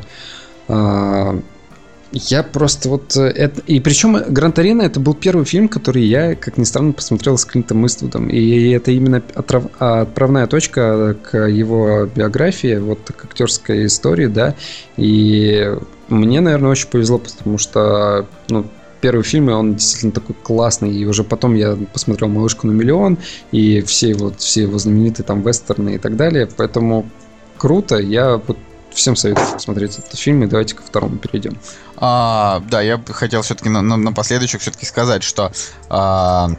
[2.14, 3.16] я просто вот...
[3.18, 3.62] Э, это...
[3.62, 7.46] И причем Гран Торино это был первый фильм, который я, как ни странно, посмотрел с
[7.46, 8.30] Клинтом Иствудом.
[8.30, 9.66] И это именно отрав...
[9.80, 14.56] отправная точка к его биографии, вот к актерской истории, да.
[14.96, 15.76] И
[16.10, 18.66] мне, наверное, очень повезло, потому что, ну,
[19.02, 20.92] первый фильм, он действительно такой классный.
[20.96, 23.18] И уже потом я посмотрел «Малышку на миллион»,
[23.52, 26.48] и все его, все его знаменитые там вестерны и так далее.
[26.56, 27.10] Поэтому
[27.58, 27.98] круто.
[27.98, 28.58] Я вот
[28.94, 31.58] всем советую посмотреть этот фильм, и давайте ко второму перейдем.
[31.98, 35.52] А, да, я хотел все-таки на, на, напоследочек все-таки сказать, что
[35.90, 36.50] а,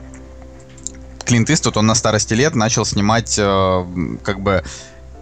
[1.24, 3.86] Клинт Иствуд, он на старости лет начал снимать а,
[4.22, 4.62] как бы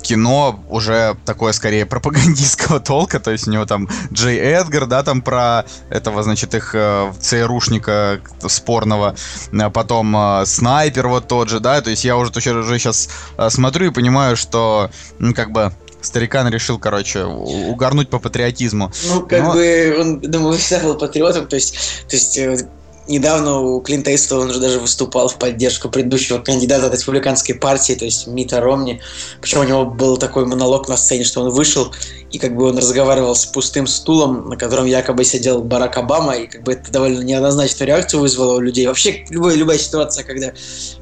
[0.03, 5.23] кино уже такое скорее пропагандистского толка, то есть у него там Джей Эдгар, да, там
[5.23, 9.15] про этого, значит, их э, ЦРУшника спорного,
[9.53, 13.09] а потом э, Снайпер вот тот же, да, то есть я уже, уже сейчас
[13.39, 15.73] э, смотрю и понимаю, что, ну, как бы
[16.03, 18.93] старикан решил, короче, угорнуть по патриотизму.
[19.09, 19.53] Ну, как Но...
[19.53, 21.75] бы, он, думаю, всегда был патриотом, то есть,
[22.09, 22.69] то есть э,
[23.09, 27.95] недавно у Клинта Иствуда он же даже выступал в поддержку предыдущего кандидата от республиканской партии,
[27.95, 29.01] то есть Мита Ромни.
[29.41, 31.93] Причем у него был такой монолог на сцене, что он вышел,
[32.31, 36.47] и как бы он разговаривал с пустым стулом, на котором якобы сидел Барак Обама, и
[36.47, 38.87] как бы это довольно неоднозначную реакцию вызвало у людей.
[38.87, 40.53] Вообще, любая, любая ситуация, когда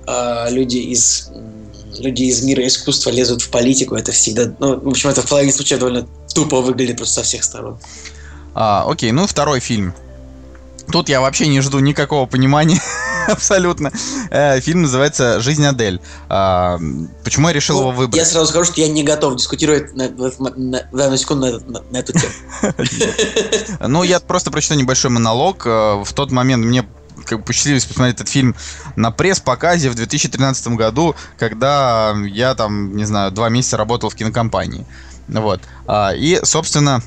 [0.06, 1.30] э, люди из
[1.98, 5.52] люди из мира искусства лезут в политику, это всегда, ну, в общем, это в половине
[5.52, 7.78] случаев довольно тупо выглядит просто со всех сторон.
[8.54, 9.94] А, окей, ну второй фильм.
[10.92, 12.80] Тут я вообще не жду никакого понимания
[13.28, 13.92] абсолютно.
[14.30, 16.00] Э, фильм называется «Жизнь Адель».
[16.28, 16.80] А,
[17.22, 18.16] почему я решил Ну, его выбрать?
[18.16, 21.82] Я сразу скажу, что я не готов дискутировать на, на, на- данную секунду на, на-
[21.92, 22.32] на эту тему.
[23.86, 25.64] Ну, я просто прочитаю небольшой монолог.
[25.66, 26.84] Э, В тот момент мне
[27.24, 28.54] как бы посчастливилось посмотреть этот фильм
[28.96, 34.86] на пресс-показе в 2013 году, когда я там, не знаю, два месяца работал в кинокомпании.
[35.28, 35.60] Вот.
[35.86, 37.02] А, И, собственно,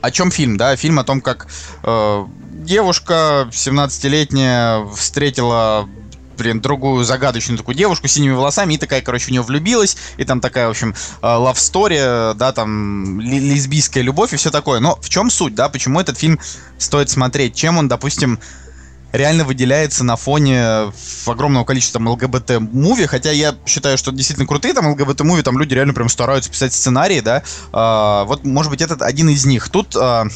[0.00, 0.76] о чем фильм, да?
[0.76, 1.46] Фильм о том, как
[1.82, 5.88] э, девушка 17-летняя встретила
[6.36, 10.24] блин, другую загадочную такую девушку с синими волосами, и такая, короче, в нее влюбилась, и
[10.24, 14.80] там такая, в общем, э, love story, да, там, лесбийская любовь и все такое.
[14.80, 16.38] Но в чем суть, да, почему этот фильм
[16.78, 17.54] стоит смотреть?
[17.54, 18.40] Чем он, допустим,
[19.14, 20.92] реально выделяется на фоне
[21.26, 25.94] огромного количества там ЛГБТ-муви, хотя я считаю, что действительно крутые там ЛГБТ-муви, там люди реально
[25.94, 27.42] прям стараются писать сценарии, да,
[27.72, 29.68] А, вот, может быть, этот один из них.
[29.68, 30.26] Тут, а,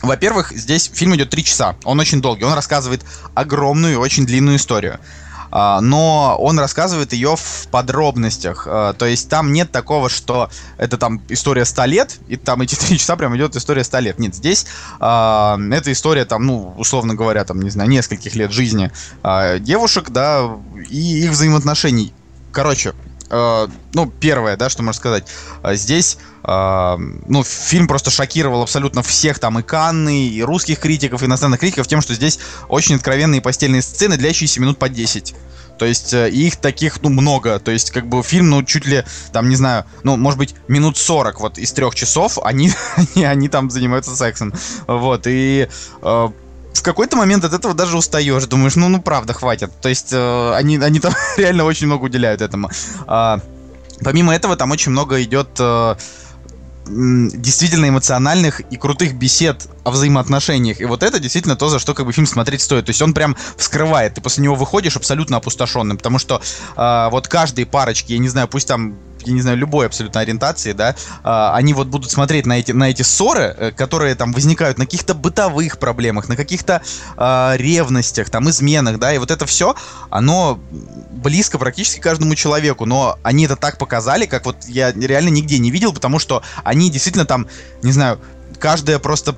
[0.00, 3.02] во-первых, здесь фильм идет три часа, он очень долгий, он рассказывает
[3.34, 5.00] огромную, очень длинную историю.
[5.52, 8.66] А, но он рассказывает ее в подробностях.
[8.68, 10.48] А, то есть там нет такого, что
[10.78, 14.18] это там история 100 лет, и там эти три часа прям идет история 100 лет.
[14.18, 14.66] Нет, здесь
[14.98, 18.90] а, эта история там, ну, условно говоря, там, не знаю, нескольких лет жизни
[19.60, 20.56] девушек, да,
[20.88, 22.14] и их взаимоотношений.
[22.50, 22.94] Короче,
[23.30, 25.26] ну, первое, да, что можно сказать,
[25.72, 31.60] здесь, ну, фильм просто шокировал абсолютно всех там и Канны, и русских критиков, и иностранных
[31.60, 32.38] критиков тем, что здесь
[32.68, 35.34] очень откровенные постельные сцены, длящиеся минут по 10.
[35.82, 37.58] То есть э, их таких, ну, много.
[37.58, 40.96] То есть, как бы фильм, ну, чуть ли, там, не знаю, ну, может быть, минут
[40.96, 44.52] 40 вот из трех часов они, они, они там занимаются сексом.
[44.86, 45.68] Вот, и
[46.02, 46.28] э,
[46.72, 48.46] в какой-то момент от этого даже устаешь.
[48.46, 49.72] Думаешь, ну, ну, правда, хватит.
[49.80, 52.70] То есть, э, они, они там реально очень много уделяют этому.
[53.06, 53.40] А,
[54.04, 55.96] помимо этого, там очень много идет э,
[56.86, 60.80] действительно эмоциональных и крутых бесед о взаимоотношениях.
[60.80, 62.86] И вот это действительно то, за что как бы фильм смотреть стоит.
[62.86, 64.14] То есть он прям вскрывает.
[64.14, 65.96] Ты после него выходишь абсолютно опустошенным.
[65.96, 66.42] Потому что
[66.76, 68.96] а, вот каждой парочки, я не знаю, пусть там
[69.26, 72.90] я не знаю, любой абсолютно ориентации, да, а, они вот будут смотреть на эти, на
[72.90, 76.82] эти ссоры, э, которые там возникают на каких-то бытовых проблемах, на каких-то
[77.16, 79.74] а, ревностях, там, изменах, да, и вот это все,
[80.10, 80.58] оно
[81.10, 85.70] близко практически каждому человеку, но они это так показали, как вот я реально нигде не
[85.70, 87.46] видел, потому что они действительно там,
[87.82, 88.20] не знаю,
[88.58, 89.36] каждая просто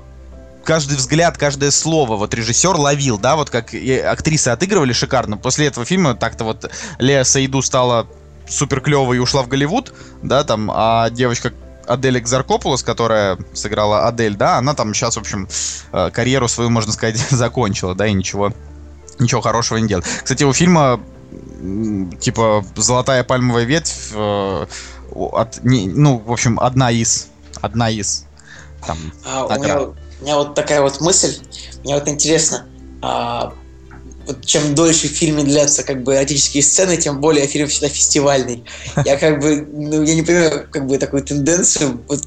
[0.65, 5.37] каждый взгляд, каждое слово вот режиссер ловил, да, вот как и актрисы отыгрывали шикарно.
[5.37, 6.69] После этого фильма так-то вот
[6.99, 8.07] Лея Саиду стала
[8.47, 11.53] супер клевой и ушла в Голливуд, да, там, а девочка
[11.87, 15.47] Адель Экзаркопулос, которая сыграла Адель, да, она там сейчас, в общем,
[15.91, 18.51] э, карьеру свою, можно сказать, закончила, да, и ничего,
[19.19, 20.05] ничего хорошего не делает.
[20.23, 20.99] Кстати, у фильма
[22.19, 24.65] типа золотая пальмовая ветвь, э,
[25.11, 27.27] от, не- ну, в общем, одна из,
[27.61, 28.25] одна из,
[28.85, 31.37] там, А, у, меня, у меня вот такая вот мысль.
[31.83, 32.65] Мне вот интересно,
[33.01, 33.53] а,
[34.25, 38.63] вот чем дольше в фильме длятся как бы эротические сцены, тем более фильм всегда фестивальный.
[39.05, 42.01] Я как бы, ну, я не понимаю как бы такую тенденцию.
[42.07, 42.21] Вот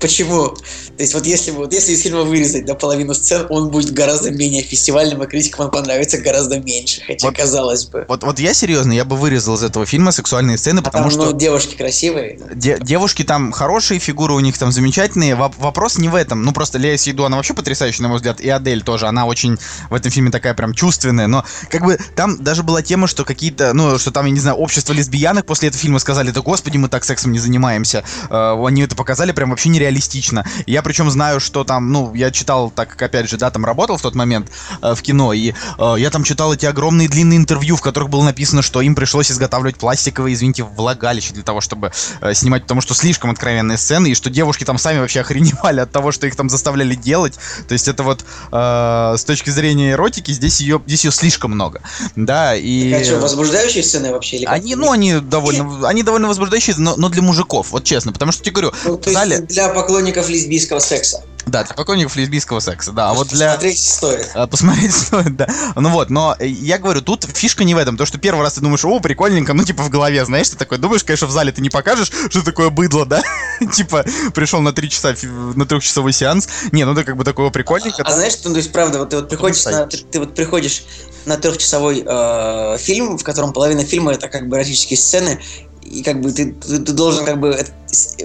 [0.00, 0.48] почему?
[0.48, 4.30] То есть вот если, вот если из фильма вырезать до половину сцен, он будет гораздо
[4.30, 7.02] менее фестивальным, а критикам он понравится гораздо меньше.
[7.06, 8.04] Хотя, Вот- казалось бы.
[8.08, 11.10] Вот, вот я серьезно, я бы вырезал из этого фильма сексуальные сцены, А потому там,
[11.12, 12.38] что ну, девушки красивые.
[12.54, 15.34] де- девушки там хорошие, фигуры у них там замечательные.
[15.34, 16.42] Воп- вопрос не в этом.
[16.42, 18.40] Ну, просто Лея Сейду, она вообще потрясающая, на мой взгляд.
[18.40, 19.58] И Адель тоже, она очень
[19.90, 21.26] в этом фильме такая прям чувственная.
[21.26, 24.56] Но как бы там даже была тема, что какие-то, ну, что там, я не знаю,
[24.56, 28.04] общество лесбиянок после этого фильма сказали, да господи, мы так сексом не занимаемся.
[28.30, 30.44] Э, они это показали прям вообще нереалистично.
[30.66, 33.96] Я причем знаю, что там, ну, я читал, так как, опять же, да, там работал
[33.96, 34.48] в тот момент
[34.80, 38.22] э, в кино, и э, я там читал эти огромные длинные интервью, в которых было
[38.22, 41.90] написано, что им пришлось изготавливать пластиковые, извините, влагалища для того, чтобы
[42.20, 45.90] э, снимать, потому что слишком откровенные сцены, и что девушки там сами вообще охреневали от
[45.90, 47.34] того, что их там заставляли делать.
[47.66, 51.82] То есть это вот э, с точки зрения эротики здесь ее здесь ее слишком много,
[52.14, 54.36] да, и Так, а что, возбуждающие сцены вообще?
[54.36, 54.54] Или как?
[54.54, 58.42] они, ну, они довольно, они довольно возбуждающие, но, но для мужиков, вот честно, потому что
[58.44, 61.22] тебе говорю, Ну, в зале- для поклонников лесбийского секса.
[61.46, 63.10] Да, для поклонников лесбийского секса, да.
[63.10, 63.46] А вот для...
[63.46, 64.30] Посмотреть стоит.
[64.34, 65.48] А, Посмотреть стоит, да.
[65.76, 67.96] Ну вот, но я говорю, тут фишка не в этом.
[67.96, 70.78] То, что первый раз ты думаешь, о, прикольненько, ну типа в голове, знаешь, ты такой
[70.78, 73.22] думаешь, конечно, в зале ты не покажешь, что такое быдло, да?
[73.72, 76.48] Типа пришел на три часа, на трехчасовой сеанс.
[76.72, 78.02] Не, ну ты как бы такого прикольненько.
[78.02, 80.84] А знаешь, ну, то есть, правда, вот ты вот приходишь на, ты, ты вот приходишь
[81.24, 85.40] на трехчасовой э, фильм, в котором половина фильма это как бы эротические сцены,
[85.88, 87.58] и как бы ты, ты, ты должен как бы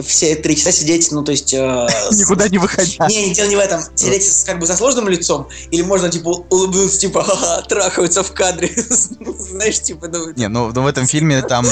[0.06, 1.54] все три часа сидеть, ну то есть...
[1.54, 1.58] э,
[2.12, 3.08] Никуда не выходя.
[3.08, 3.82] Не, не дело не в этом.
[3.96, 8.72] Сидеть как бы со сложным лицом, или можно типа улыбнуться, типа, ха-ха, трахаются в кадре.
[8.78, 10.32] Знаешь, типа, ну...
[10.36, 11.66] Не, ну, в этом фильме там...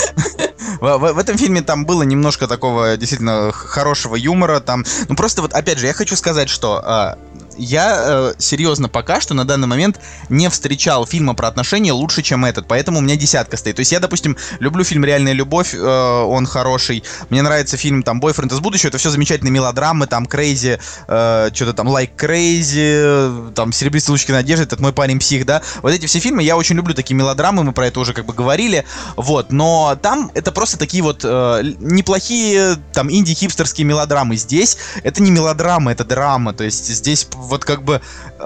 [0.79, 4.59] В, в- в этом фильме там было немножко такого действительно хорошего юмора.
[4.61, 7.17] Там, ну просто вот опять же, я хочу сказать, что а,
[7.61, 9.99] я э, серьезно пока что на данный момент
[10.29, 13.75] не встречал фильма про отношения лучше, чем этот, поэтому у меня десятка стоит.
[13.75, 17.03] То есть я, допустим, люблю фильм «Реальная любовь», э, он хороший.
[17.29, 21.73] Мне нравится фильм там «Бойфренд из будущего», это все замечательные мелодрамы, там «Крейзи», э, что-то
[21.73, 25.61] там «Like Crazy», там «Серебристые лучики надежды», этот мой парень псих, да.
[25.81, 28.33] Вот эти все фильмы, я очень люблю такие мелодрамы, мы про это уже как бы
[28.33, 28.85] говорили,
[29.15, 29.51] вот.
[29.51, 34.35] Но там это просто такие вот э, неплохие там инди-хипстерские мелодрамы.
[34.35, 38.01] Здесь это не мелодрама, это драма, то есть здесь вот как бы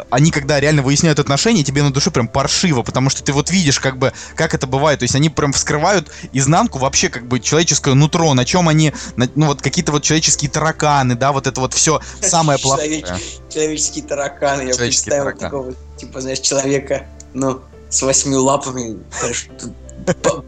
[0.09, 3.79] они когда реально выясняют отношения, тебе на душе прям паршиво, потому что ты вот видишь
[3.79, 7.93] как бы, как это бывает, то есть они прям вскрывают изнанку вообще как бы человеческое
[7.93, 11.73] нутро, на чем они, на- ну вот какие-то вот человеческие тараканы, да, вот это вот
[11.73, 13.01] все самое плохое.
[13.01, 14.61] Человеч- Человеческие тараканы.
[14.63, 18.97] Я представил такого, типа, знаешь, человека, ну, с восьми лапами,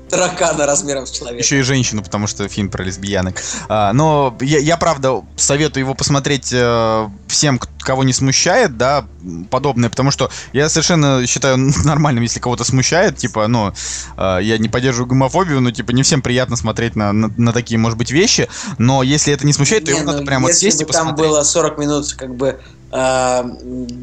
[0.09, 1.43] таракана размером с человека.
[1.43, 3.41] Еще и женщину, потому что фильм про лесбиянок.
[3.69, 9.05] А, но я, я, правда советую его посмотреть э, всем, кого не смущает, да,
[9.49, 13.73] подобное, потому что я совершенно считаю нормальным, если кого-то смущает, типа, ну,
[14.17, 17.77] э, я не поддерживаю гомофобию, но, типа, не всем приятно смотреть на, на, на такие,
[17.77, 20.49] может быть, вещи, но если это не смущает, то Не, его ну, надо прям вот
[20.49, 21.29] если сесть и бы там посмотреть.
[21.29, 22.59] было 40 минут, как бы,
[22.91, 23.43] э,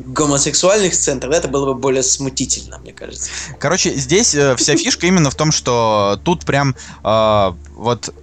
[0.06, 3.30] гомосексуальных сцен, тогда это было бы более смутительно, мне кажется.
[3.58, 8.14] Короче, здесь э, вся фишка именно в том, что тут прям э, вот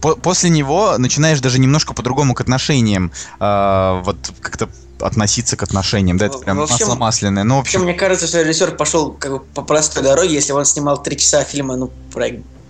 [0.00, 4.68] по- после него начинаешь даже немножко по-другому к отношениям э, вот как-то
[5.00, 7.44] относиться к отношениям, да, это прям общем- масло масляное.
[7.44, 10.64] Ну, в общем, мне кажется, что режиссер пошел как бы по простой дороге, если он
[10.64, 12.26] снимал три часа фильма, ну, про,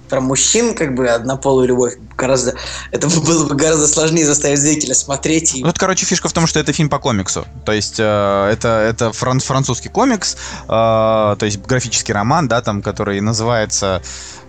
[0.09, 2.55] про мужчин, как бы, однополую любовь, гораздо,
[2.91, 5.55] это было бы гораздо сложнее заставить зрителя смотреть.
[5.55, 5.61] И...
[5.61, 7.47] Ну, вот, короче, фишка в том, что это фильм по комиксу.
[7.65, 12.83] То есть э, это, это фран- французский комикс, э, то есть графический роман, да, там,
[12.83, 14.03] который называется,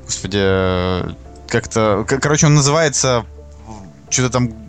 [0.05, 1.09] господи, э,
[1.47, 3.25] как-то, короче, он называется
[4.09, 4.68] что-то там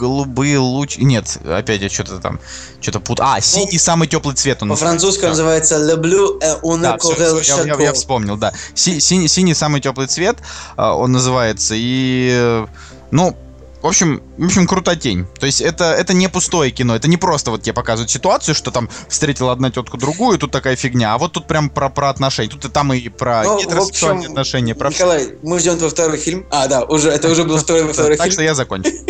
[0.00, 1.04] голубые лучи.
[1.04, 2.40] Нет, опять я что-то там,
[2.80, 3.20] что-то пут.
[3.20, 5.76] А, синий самый теплый цвет он По-французски он называется.
[5.76, 8.52] «Le bleu et on Да, всё, я, я- я вспомнил, да.
[8.74, 10.38] Си- синий, синий самый теплый цвет,
[10.76, 11.74] а, он называется.
[11.76, 12.66] И, э,
[13.10, 13.36] ну,
[13.82, 15.26] в общем, в общем, крутотень.
[15.38, 18.70] То есть это, это не пустое кино, это не просто вот тебе показывают ситуацию, что
[18.70, 22.50] там встретила одна тетку другую, тут такая фигня, а вот тут прям про, про отношения.
[22.50, 24.90] Тут и там и про Ну, гетеросексуальные общем, отношения, про.
[24.90, 26.46] Николай, мы ждем твой второй фильм.
[26.50, 28.32] А, да, уже, это уже был второй, второй Так фильм.
[28.34, 28.90] что я закончу.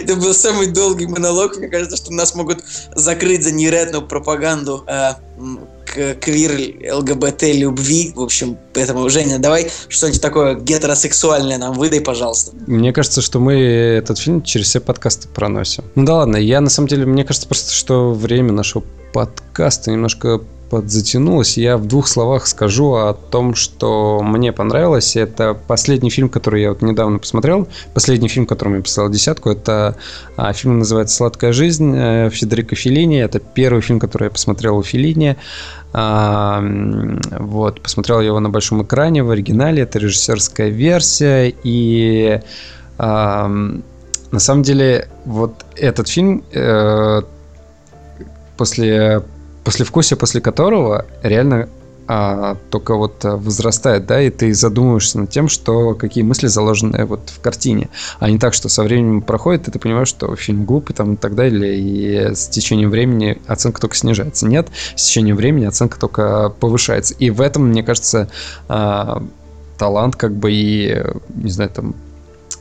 [0.00, 1.56] Это был самый долгий монолог.
[1.58, 2.64] Мне кажется, что нас могут
[2.94, 5.12] закрыть за невероятную пропаганду э,
[6.20, 8.12] квир ЛГБТ любви.
[8.14, 12.52] В общем, поэтому, Женя, давай что-нибудь такое гетеросексуальное нам выдай, пожалуйста.
[12.66, 15.84] Мне кажется, что мы этот фильм через все подкасты проносим.
[15.94, 20.40] Ну да ладно, я на самом деле, мне кажется просто, что время нашего подкаста немножко
[20.70, 21.56] подзатянулось.
[21.56, 25.16] Я в двух словах скажу о том, что мне понравилось.
[25.16, 27.68] Это последний фильм, который я вот недавно посмотрел.
[27.94, 29.96] Последний фильм, которому я поставил десятку, это
[30.36, 33.18] а, фильм называется «Сладкая жизнь» э, Федерико Феллини.
[33.18, 35.36] Это первый фильм, который я посмотрел у Феллини.
[35.92, 36.62] А,
[37.38, 39.82] вот, посмотрел его на большом экране в оригинале.
[39.82, 41.54] Это режиссерская версия.
[41.64, 42.40] И
[42.98, 43.48] а,
[44.30, 47.22] на самом деле, вот этот фильм э,
[48.56, 49.22] после
[49.68, 51.68] послевкусие, после которого реально
[52.06, 57.04] а, только вот а, возрастает, да, и ты задумываешься над тем, что какие мысли заложены
[57.04, 60.64] вот в картине, а не так, что со временем проходит, и ты понимаешь, что фильм
[60.64, 64.46] глупый там и так далее, и с течением времени оценка только снижается.
[64.46, 67.12] Нет, с течением времени оценка только повышается.
[67.18, 68.30] И в этом, мне кажется,
[68.68, 69.22] а,
[69.76, 71.04] талант как бы и,
[71.34, 71.94] не знаю, там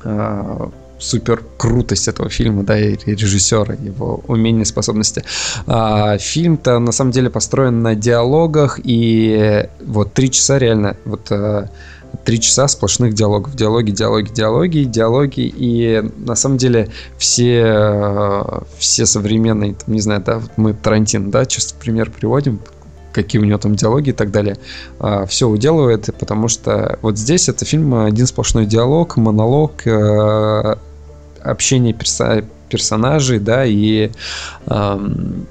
[0.03, 5.24] а, супер крутость этого фильма, да, и режиссера, его умения, способности.
[5.66, 11.70] А, фильм-то на самом деле построен на диалогах, и вот три часа реально, вот а,
[12.24, 13.56] три часа сплошных диалогов.
[13.56, 15.54] Диалоги, диалоги, диалоги, диалоги.
[15.56, 21.32] И на самом деле все, а, все современные, там, не знаю, да, вот мы Тарантино,
[21.32, 22.60] да, часто пример приводим,
[23.14, 24.58] какие у него там диалоги и так далее.
[25.28, 30.76] Все уделывает, потому что вот здесь это фильм один сплошной диалог, монолог, э,
[31.52, 34.12] общение перса- персонажей, да, и
[34.68, 35.48] эм,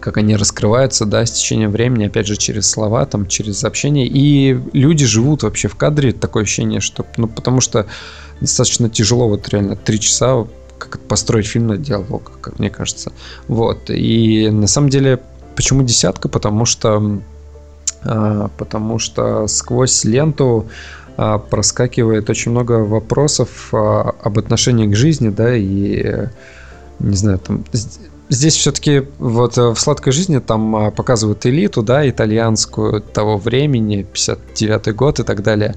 [0.00, 4.06] как они раскрываются, да, с течением времени, опять же, через слова, там, через общение.
[4.06, 7.86] И люди живут вообще в кадре, такое ощущение, что, ну, потому что
[8.40, 10.46] достаточно тяжело, вот реально, три часа
[10.78, 13.12] как построить фильм на диалог, как мне кажется.
[13.48, 13.88] Вот.
[13.88, 15.20] И на самом деле,
[15.56, 16.28] почему десятка?
[16.28, 17.20] Потому что,
[18.02, 20.68] а, потому что сквозь ленту
[21.16, 26.28] проскакивает очень много вопросов а, об отношении к жизни, да, и
[26.98, 27.64] не знаю, там
[28.30, 34.06] Здесь все-таки вот э, в «Сладкой жизни» там а, показывают элиту, да, итальянскую того времени,
[34.14, 35.74] 59-й год и так далее.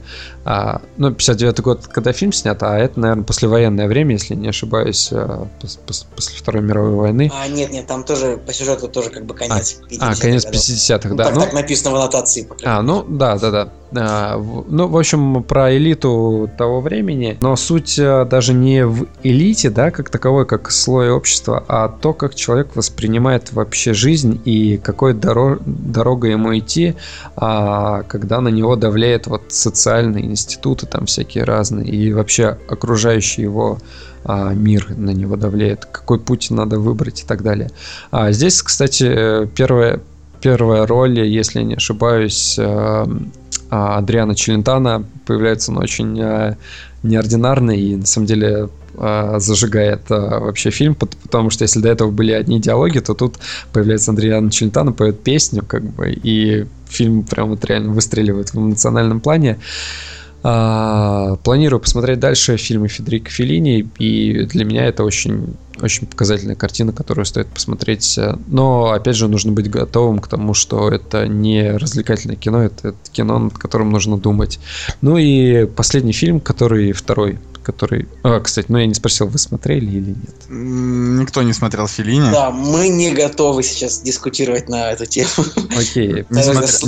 [0.50, 5.10] А, ну, 59-й год, когда фильм снят, а это, наверное, послевоенное время, если не ошибаюсь,
[5.12, 5.46] а,
[5.86, 7.30] после Второй мировой войны.
[7.36, 11.10] А, нет, нет, там тоже по сюжету тоже как бы конец А, а конец 50-х,
[11.10, 11.16] да.
[11.16, 12.48] Ну, так, ну, так написано в аннотации.
[12.64, 13.70] А, ну, да, да, да.
[13.96, 19.70] А, ну, в общем, про элиту того времени, но суть а, даже не в элите,
[19.70, 25.14] да, как таковой, как слой общества, а то, как человек воспринимает вообще жизнь и какой
[25.14, 26.96] дорог, дорога ему идти,
[27.36, 33.80] а, когда на него давляет вот социальные институты там всякие разные и вообще окружающий его
[34.24, 37.72] а, мир на него давляет, какой путь надо выбрать и так далее.
[38.12, 40.02] А здесь, кстати, первая
[40.42, 43.08] первая роль, если не ошибаюсь, а,
[43.70, 46.58] а, Адриана Челентана появляется он очень а,
[47.04, 48.70] неординарный и на самом деле
[49.38, 53.36] зажигает вообще фильм, потому что если до этого были одни диалоги, то тут
[53.72, 59.20] появляется Адриана Челентана, поет песню, как бы, и фильм прям вот реально выстреливает в эмоциональном
[59.20, 59.60] плане.
[60.44, 66.92] А, планирую посмотреть дальше фильмы Федерико Феллини, и для меня это очень, очень показательная картина,
[66.92, 68.20] которую стоит посмотреть.
[68.48, 73.40] Но, опять же, нужно быть готовым к тому, что это не развлекательное кино, это кино,
[73.40, 74.60] над которым нужно думать.
[75.02, 78.08] Ну и последний фильм, который второй который...
[78.24, 80.36] А, кстати, ну я не спросил, вы смотрели или нет?
[80.48, 82.32] Никто не смотрел Филини.
[82.32, 85.28] Да, мы не готовы сейчас дискутировать на эту тему.
[85.78, 86.26] Окей.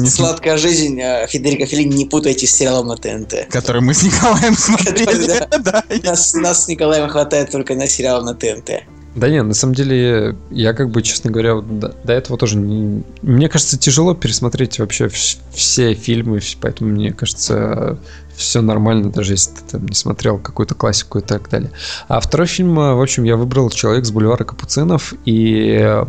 [0.08, 3.50] Сладкая жизнь а, Федерико Филини не путайте с сериалом на ТНТ.
[3.50, 6.02] Который мы с Николаем смотрели.
[6.40, 8.79] Нас с Николаем хватает только на сериал на ТНТ.
[9.16, 13.04] Да нет, на самом деле, я как бы, честно говоря, до, до этого тоже не...
[13.24, 15.10] Мне кажется, тяжело пересмотреть вообще
[15.52, 17.98] все фильмы, поэтому мне кажется,
[18.36, 21.72] все нормально, даже если ты там не смотрел какую-то классику и так далее.
[22.08, 26.06] А второй фильм, э, в общем, я выбрал «Человек с бульвара Капуцинов», и э,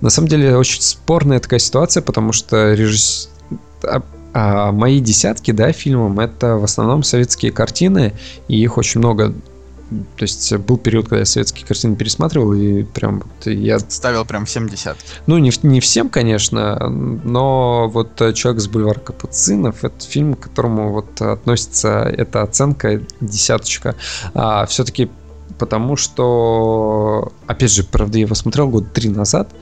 [0.00, 3.30] на самом деле очень спорная такая ситуация, потому что режиссер
[3.82, 8.12] а, а мои десятки, да, фильмом это в основном советские картины,
[8.48, 9.34] и их очень много
[9.90, 13.78] то есть был период, когда я советские картины пересматривал, и прям вот я...
[13.78, 15.04] Ставил прям всем десятки.
[15.26, 20.92] Ну, не, не всем, конечно, но вот «Человек с бульвара Капуцинов»— это фильм, к которому
[20.92, 23.94] вот относится эта оценка десяточка.
[24.34, 25.10] А, все-таки
[25.58, 29.54] потому что, опять же, правда, я его смотрел год три назад,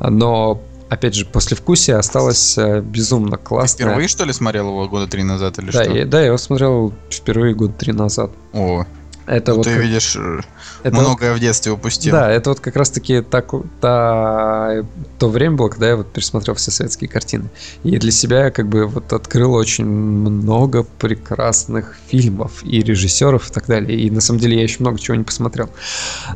[0.00, 3.78] но опять же, после вкусия осталось э, безумно классно.
[3.78, 5.92] Ты впервые, что ли, смотрел его года три назад или да, что?
[5.92, 8.30] Я, да, я его смотрел впервые года три назад.
[8.52, 8.84] О,
[9.26, 9.82] это ну, вот ты как...
[9.82, 10.40] видишь, э,
[10.82, 11.38] это многое вот...
[11.38, 12.12] в детстве упустил.
[12.12, 14.84] Да, это вот как раз-таки так, та,
[15.18, 17.48] то время было, когда я вот пересмотрел все советские картины.
[17.84, 23.52] И для себя я как бы вот открыл очень много прекрасных фильмов и режиссеров и
[23.52, 23.98] так далее.
[23.98, 25.70] И на самом деле я еще много чего не посмотрел.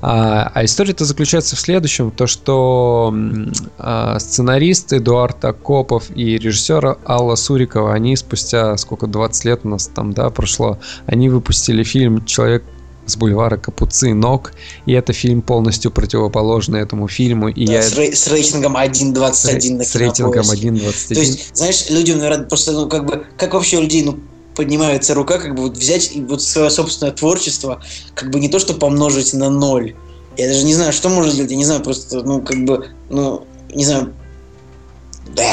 [0.02, 3.14] А, а история-то заключается в следующем, то что
[3.78, 9.88] а, сценарист Эдуард Акопов и режиссер Алла Сурикова, они спустя сколько, 20 лет у нас
[9.88, 12.62] там, да, прошло, они выпустили фильм «Человек
[13.06, 14.52] с бульвара Капуцинок,
[14.84, 17.48] и это фильм полностью противоположный этому фильму.
[17.48, 17.82] И да, я...
[17.82, 21.14] с, рей- с рейтингом 1.21 на С рейтингом 1.21.
[21.14, 24.18] То есть, знаешь, людям, наверное, просто, ну, как бы, как вообще у людей, ну,
[24.54, 27.82] поднимается рука, как бы вот взять и вот свое собственное творчество,
[28.14, 29.94] как бы не то, что помножить на ноль.
[30.36, 33.46] Я даже не знаю, что можно сделать, я не знаю, просто, ну, как бы, ну,
[33.74, 34.12] не знаю,
[35.34, 35.52] да,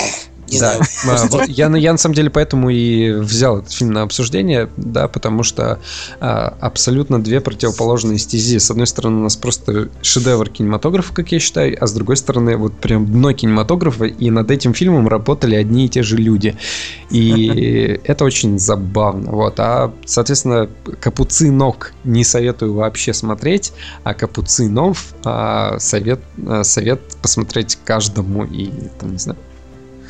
[0.53, 0.79] не да.
[1.03, 1.27] знаю.
[1.29, 5.43] Вот, я, я на самом деле поэтому и взял этот фильм на обсуждение, да, потому
[5.43, 5.79] что
[6.19, 8.59] а, абсолютно две противоположные стези.
[8.59, 12.57] С одной стороны, у нас просто шедевр кинематографа, как я считаю, а с другой стороны,
[12.57, 16.55] вот прям дно кинематографа, и над этим фильмом работали одни и те же люди.
[17.09, 19.31] И это очень забавно.
[19.31, 19.59] Вот.
[19.59, 23.73] А, соответственно, Капуцинок не советую вообще смотреть,
[24.03, 29.37] а Капуцинов а, совет, а, совет посмотреть каждому и, там, не знаю,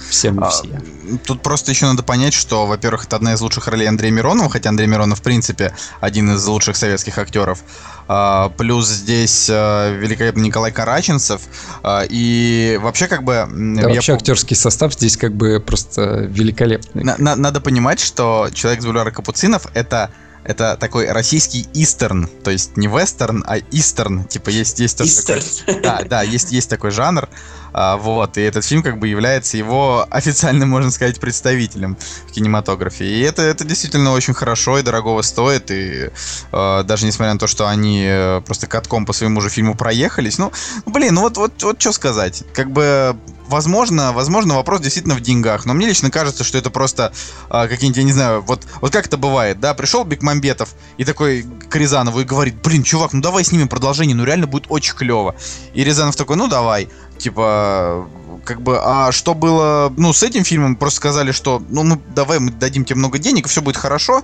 [0.10, 0.64] всем и все.
[0.74, 4.50] А, тут просто еще надо понять, что, во-первых, это одна из лучших ролей Андрея Миронова,
[4.50, 7.60] хотя Андрей Миронов, в принципе, один из лучших советских актеров.
[8.08, 11.42] А, плюс здесь а, великолепный Николай Караченцев.
[11.84, 13.48] А, и вообще, как бы...
[13.50, 17.04] Да, я вообще актерский состав здесь как бы просто великолепный.
[17.04, 20.12] На, на, надо понимать, что «Человек с бульвара Капуцинов»— это
[20.46, 24.26] Это такой российский истерн, то есть не вестерн, а истерн.
[24.26, 25.82] Типа есть есть такой.
[25.82, 27.30] Да, да, есть есть такой жанр.
[27.74, 31.98] А, вот и этот фильм как бы является его официальным, можно сказать, представителем
[32.28, 33.06] в кинематографе.
[33.06, 35.72] И это это действительно очень хорошо и дорогого стоит.
[35.72, 36.10] И
[36.52, 40.38] э, даже несмотря на то, что они э, просто катком по своему же фильму проехались,
[40.38, 40.52] ну,
[40.86, 43.16] блин, ну вот вот вот что сказать, как бы
[43.48, 47.14] Возможно, возможно, вопрос действительно в деньгах, но мне лично кажется, что это просто
[47.50, 51.46] а, какие-нибудь, я не знаю, вот, вот как это бывает, да, пришел Бекмамбетов и такой
[51.70, 55.36] к Рязанову и говорит, блин, чувак, ну давай снимем продолжение, ну реально будет очень клево.
[55.74, 58.08] И Рязанов такой, ну давай, типа,
[58.46, 62.40] как бы, а что было, ну, с этим фильмом просто сказали, что, ну, мы, давай
[62.40, 64.24] мы дадим тебе много денег, все будет хорошо,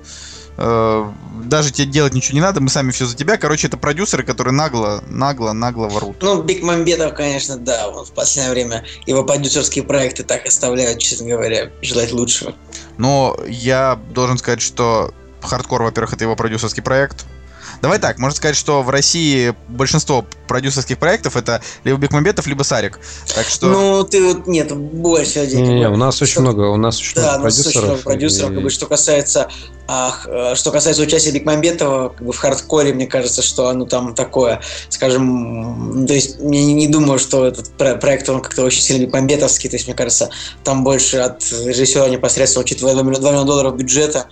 [0.62, 1.10] Э,
[1.46, 3.38] даже тебе делать ничего не надо, мы сами все за тебя.
[3.38, 6.22] Короче, это продюсеры, которые нагло, нагло, нагло воруют.
[6.22, 11.30] Ну, Биг Мамбетов, конечно, да, он в последнее время его продюсерские проекты так оставляют, честно
[11.30, 12.54] говоря, желать лучшего.
[12.98, 17.26] Но я должен сказать, что Хардкор, во-первых, это его продюсерский проект.
[17.82, 23.00] Давай так, можно сказать, что в России большинство продюсерских проектов это либо Бекмамбетов, либо Сарик.
[23.34, 23.68] Так что...
[23.68, 25.64] Ну, ты вот, нет, больше один.
[25.64, 28.04] Не, у нас очень много, у нас очень Да, много у нас очень много продюсеров.
[28.04, 29.50] продюсеров, и- как бы, что касается
[29.88, 34.14] ах, э, что касается участия Бекмамбетова как бы в хардкоре, мне кажется, что оно там
[34.14, 38.82] такое, скажем, то есть я не, не думаю, что этот про- проект, он как-то очень
[38.82, 40.30] сильно Бекмамбетовский, то есть мне кажется,
[40.64, 44.28] там больше от режиссера непосредственно, учитывая 2 миллиона долларов бюджета,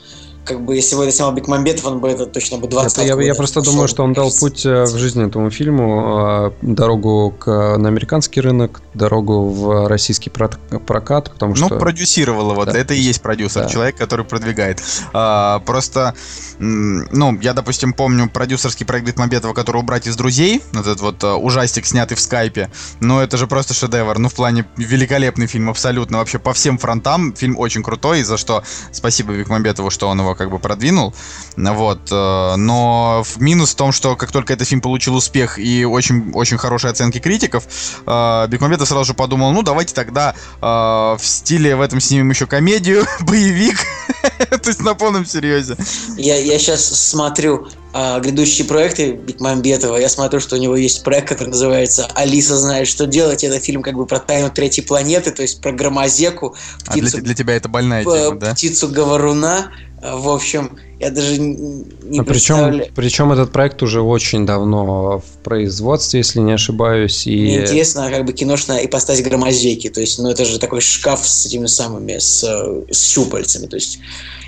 [0.48, 3.22] как бы если бы это снимал Бекмамбетов, он бы это точно бы 20 Это я,
[3.22, 7.78] я просто думаю, что он дал путь э, в жизни этому фильму, э, дорогу к,
[7.78, 11.78] на американский рынок, дорогу в российский прокат, потому Ну, что...
[11.78, 12.78] продюсировал его, Да.
[12.78, 13.70] это и есть продюсер, Да.
[13.70, 14.82] человек, который продвигает.
[15.14, 16.16] А, просто,
[16.60, 21.36] ну, я, допустим, помню продюсерский проект Бекмамбетова, который убрать из друзей, вот этот вот а,
[21.36, 22.72] ужастик, снятый в скайпе,
[23.02, 27.34] но это же просто шедевр, ну, в плане великолепный фильм, абсолютно, вообще по всем фронтам,
[27.34, 31.14] фильм очень крутой, за что спасибо Бекмамбетову, что он его как бы продвинул,
[31.56, 36.32] вот, э, но минус в том, что как только этот фильм получил успех и очень,
[36.34, 37.68] очень хорошие оценки критиков,
[38.06, 42.48] э, Бекмамбетов сразу же подумал, ну, давайте тогда э, в стиле в этом снимем еще
[42.48, 43.78] комедию, боевик,
[44.50, 45.76] то есть на полном серьезе.
[46.16, 47.68] Я, я сейчас смотрю
[48.00, 49.98] а, грядущие проекты Бекмамбетова.
[49.98, 53.44] Я смотрю, что у него есть проект, который называется «Алиса знает, что делать».
[53.44, 57.22] Это фильм как бы про тайну третьей планеты, то есть про громозеку, А для, птицу,
[57.24, 58.54] для тебя это больная тема, да?
[58.54, 59.72] птицу говоруна.
[59.72, 62.91] А, В общем, я даже не А причем, представляю.
[62.95, 68.24] причем этот проект уже очень давно в производстве, если не ошибаюсь, и Мне интересно, как
[68.24, 69.89] бы киношная ипостась громозеки.
[69.89, 73.66] То есть, ну это же такой шкаф с этими самыми, с, с щупальцами.
[73.66, 74.00] То есть,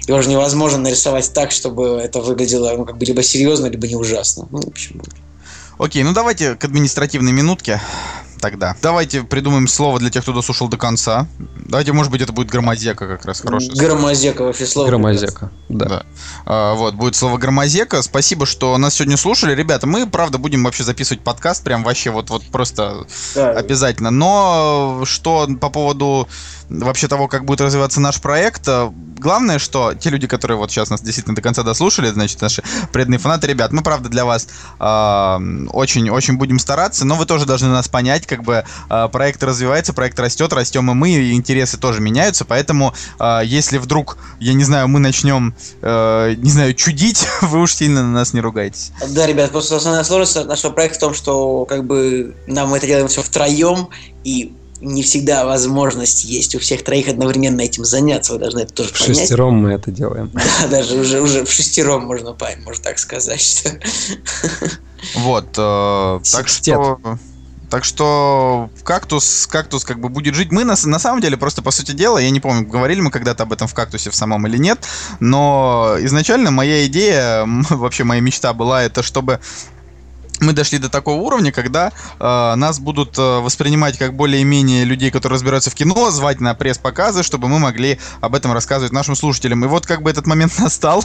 [0.08, 3.96] его же невозможно нарисовать так, чтобы это выглядело ну, как бы либо серьезно, либо не
[3.96, 4.48] ужасно.
[4.52, 5.02] Ну, в общем,
[5.80, 7.82] Окей, ну давайте к административной минутке
[8.40, 8.76] тогда.
[8.82, 11.28] Давайте придумаем слово для тех, кто дослушал до конца.
[11.66, 13.88] Давайте, может быть, это будет громозека как раз хорошее слово.
[13.88, 14.88] Громозека вообще слово.
[14.88, 15.52] громозека.
[15.70, 15.86] Да.
[15.86, 16.04] Да.
[16.46, 18.02] А, вот, будет слово громозека.
[18.02, 19.54] Спасибо, что нас сегодня слушали.
[19.54, 23.52] Ребята, мы, правда, будем вообще записывать подкаст, прям вообще вот, вот просто Да.
[23.52, 24.10] обязательно.
[24.10, 26.28] Но что по поводу
[26.70, 28.90] вообще того, как будет развиваться наш проект, э,
[29.20, 33.20] главное, что те люди, которые вот сейчас нас действительно до конца дослушали, значит, наши преданные
[33.20, 34.48] фанаты, ребят, мы, правда, для вас
[34.80, 40.20] очень-очень будем стараться, но вы тоже должны нас понять, как бы э, проект развивается, проект
[40.20, 44.88] растет, растем и мы, и интересы тоже меняются, поэтому э, если вдруг, я не знаю,
[44.88, 48.92] мы начнем, э, не знаю, чудить, вы уж сильно на нас не ругайтесь.
[49.10, 52.88] Да, ребят, просто основная сложность нашего проекта в том, что как бы нам мы это
[52.88, 53.90] делаем все втроем,
[54.24, 58.34] и не всегда возможность есть у всех троих одновременно этим заняться.
[58.34, 59.18] Вы должны это тоже В понять.
[59.18, 60.32] шестером мы это делаем.
[60.62, 63.42] Да, даже уже, уже в шестером можно можно так сказать.
[63.42, 63.72] Что...
[65.16, 67.00] Вот, э, так что...
[67.70, 70.52] Так что кактус, кактус как бы будет жить.
[70.52, 73.44] Мы на, на самом деле просто по сути дела, я не помню, говорили мы когда-то
[73.44, 74.80] об этом в кактусе в самом или нет,
[75.20, 79.40] но изначально моя идея, вообще моя мечта была это, чтобы
[80.40, 85.36] мы дошли до такого уровня, когда э, нас будут э, воспринимать как более-менее людей, которые
[85.36, 89.64] разбираются в кино, звать на пресс-показы, чтобы мы могли об этом рассказывать нашим слушателям.
[89.66, 91.04] И вот как бы этот момент настал.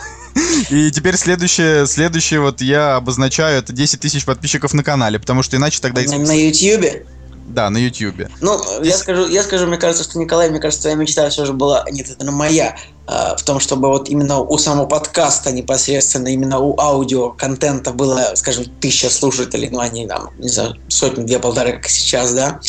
[0.71, 5.57] И теперь следующее, следующее вот я обозначаю, это 10 тысяч подписчиков на канале, потому что
[5.57, 6.03] иначе тогда...
[6.03, 7.07] На, на Ютьюбе?
[7.47, 8.31] Да, на Ютьюбе.
[8.41, 11.53] Ну, я скажу, я скажу, мне кажется, что Николай, мне кажется, твоя мечта все же
[11.53, 12.77] была, нет, это моя,
[13.07, 18.65] в том, чтобы вот именно у самого подкаста непосредственно, именно у аудио контента было, скажем,
[18.81, 22.61] тысяча слушателей, ну, они там, не знаю, сотни, две, полторы, как сейчас, да.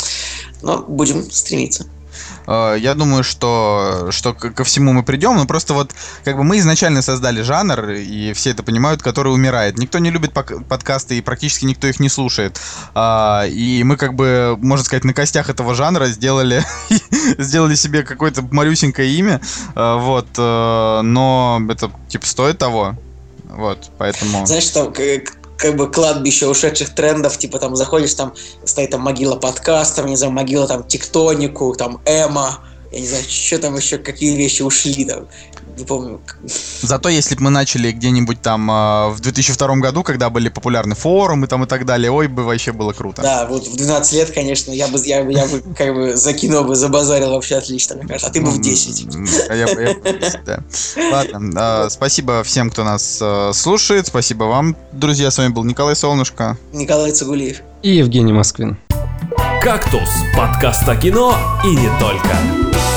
[0.62, 1.88] Но будем стремиться.
[2.48, 5.94] Э, Я думаю, что, что ко всему мы придем, но просто вот
[6.24, 9.78] как бы мы изначально создали жанр, и все это понимают, который умирает.
[9.78, 12.60] Никто не любит подкасты, и практически никто их не слушает.
[12.94, 16.64] А, И мы как бы, можно сказать, на костях этого жанра сделали,
[17.38, 19.42] сделали себе какое-то малюсенькое имя,
[19.76, 22.96] А, вот, э, но это типа стоит того.
[23.48, 24.46] Вот, поэтому...
[24.46, 24.92] Знаешь, там
[25.58, 28.34] как, бы кладбище ушедших трендов, типа там заходишь, там
[28.64, 32.60] стоит там могила подкастов, не знаю, могила там тектонику, там эмо,
[32.96, 35.28] я не знаю, что там еще, какие вещи ушли там
[35.78, 36.22] не помню.
[36.82, 41.48] Зато если бы мы начали где-нибудь там э, в 2002 году, когда были популярны форумы
[41.48, 43.22] там и так далее, ой, бы вообще было круто.
[43.22, 46.64] Да, вот в 12 лет, конечно, я бы, я, я бы как бы за кино
[46.64, 49.08] бы забазарил вообще отлично, мне кажется, а ты бы в 10.
[49.50, 49.96] Я, я, я,
[50.46, 50.64] да.
[51.12, 55.96] Ладно, э, спасибо всем, кто нас э, слушает, спасибо вам, друзья, с вами был Николай
[55.96, 56.58] Солнышко.
[56.72, 57.62] Николай Цугулиев.
[57.82, 58.78] И Евгений Москвин.
[59.62, 62.95] «Кактус»— подкаст о кино и не только.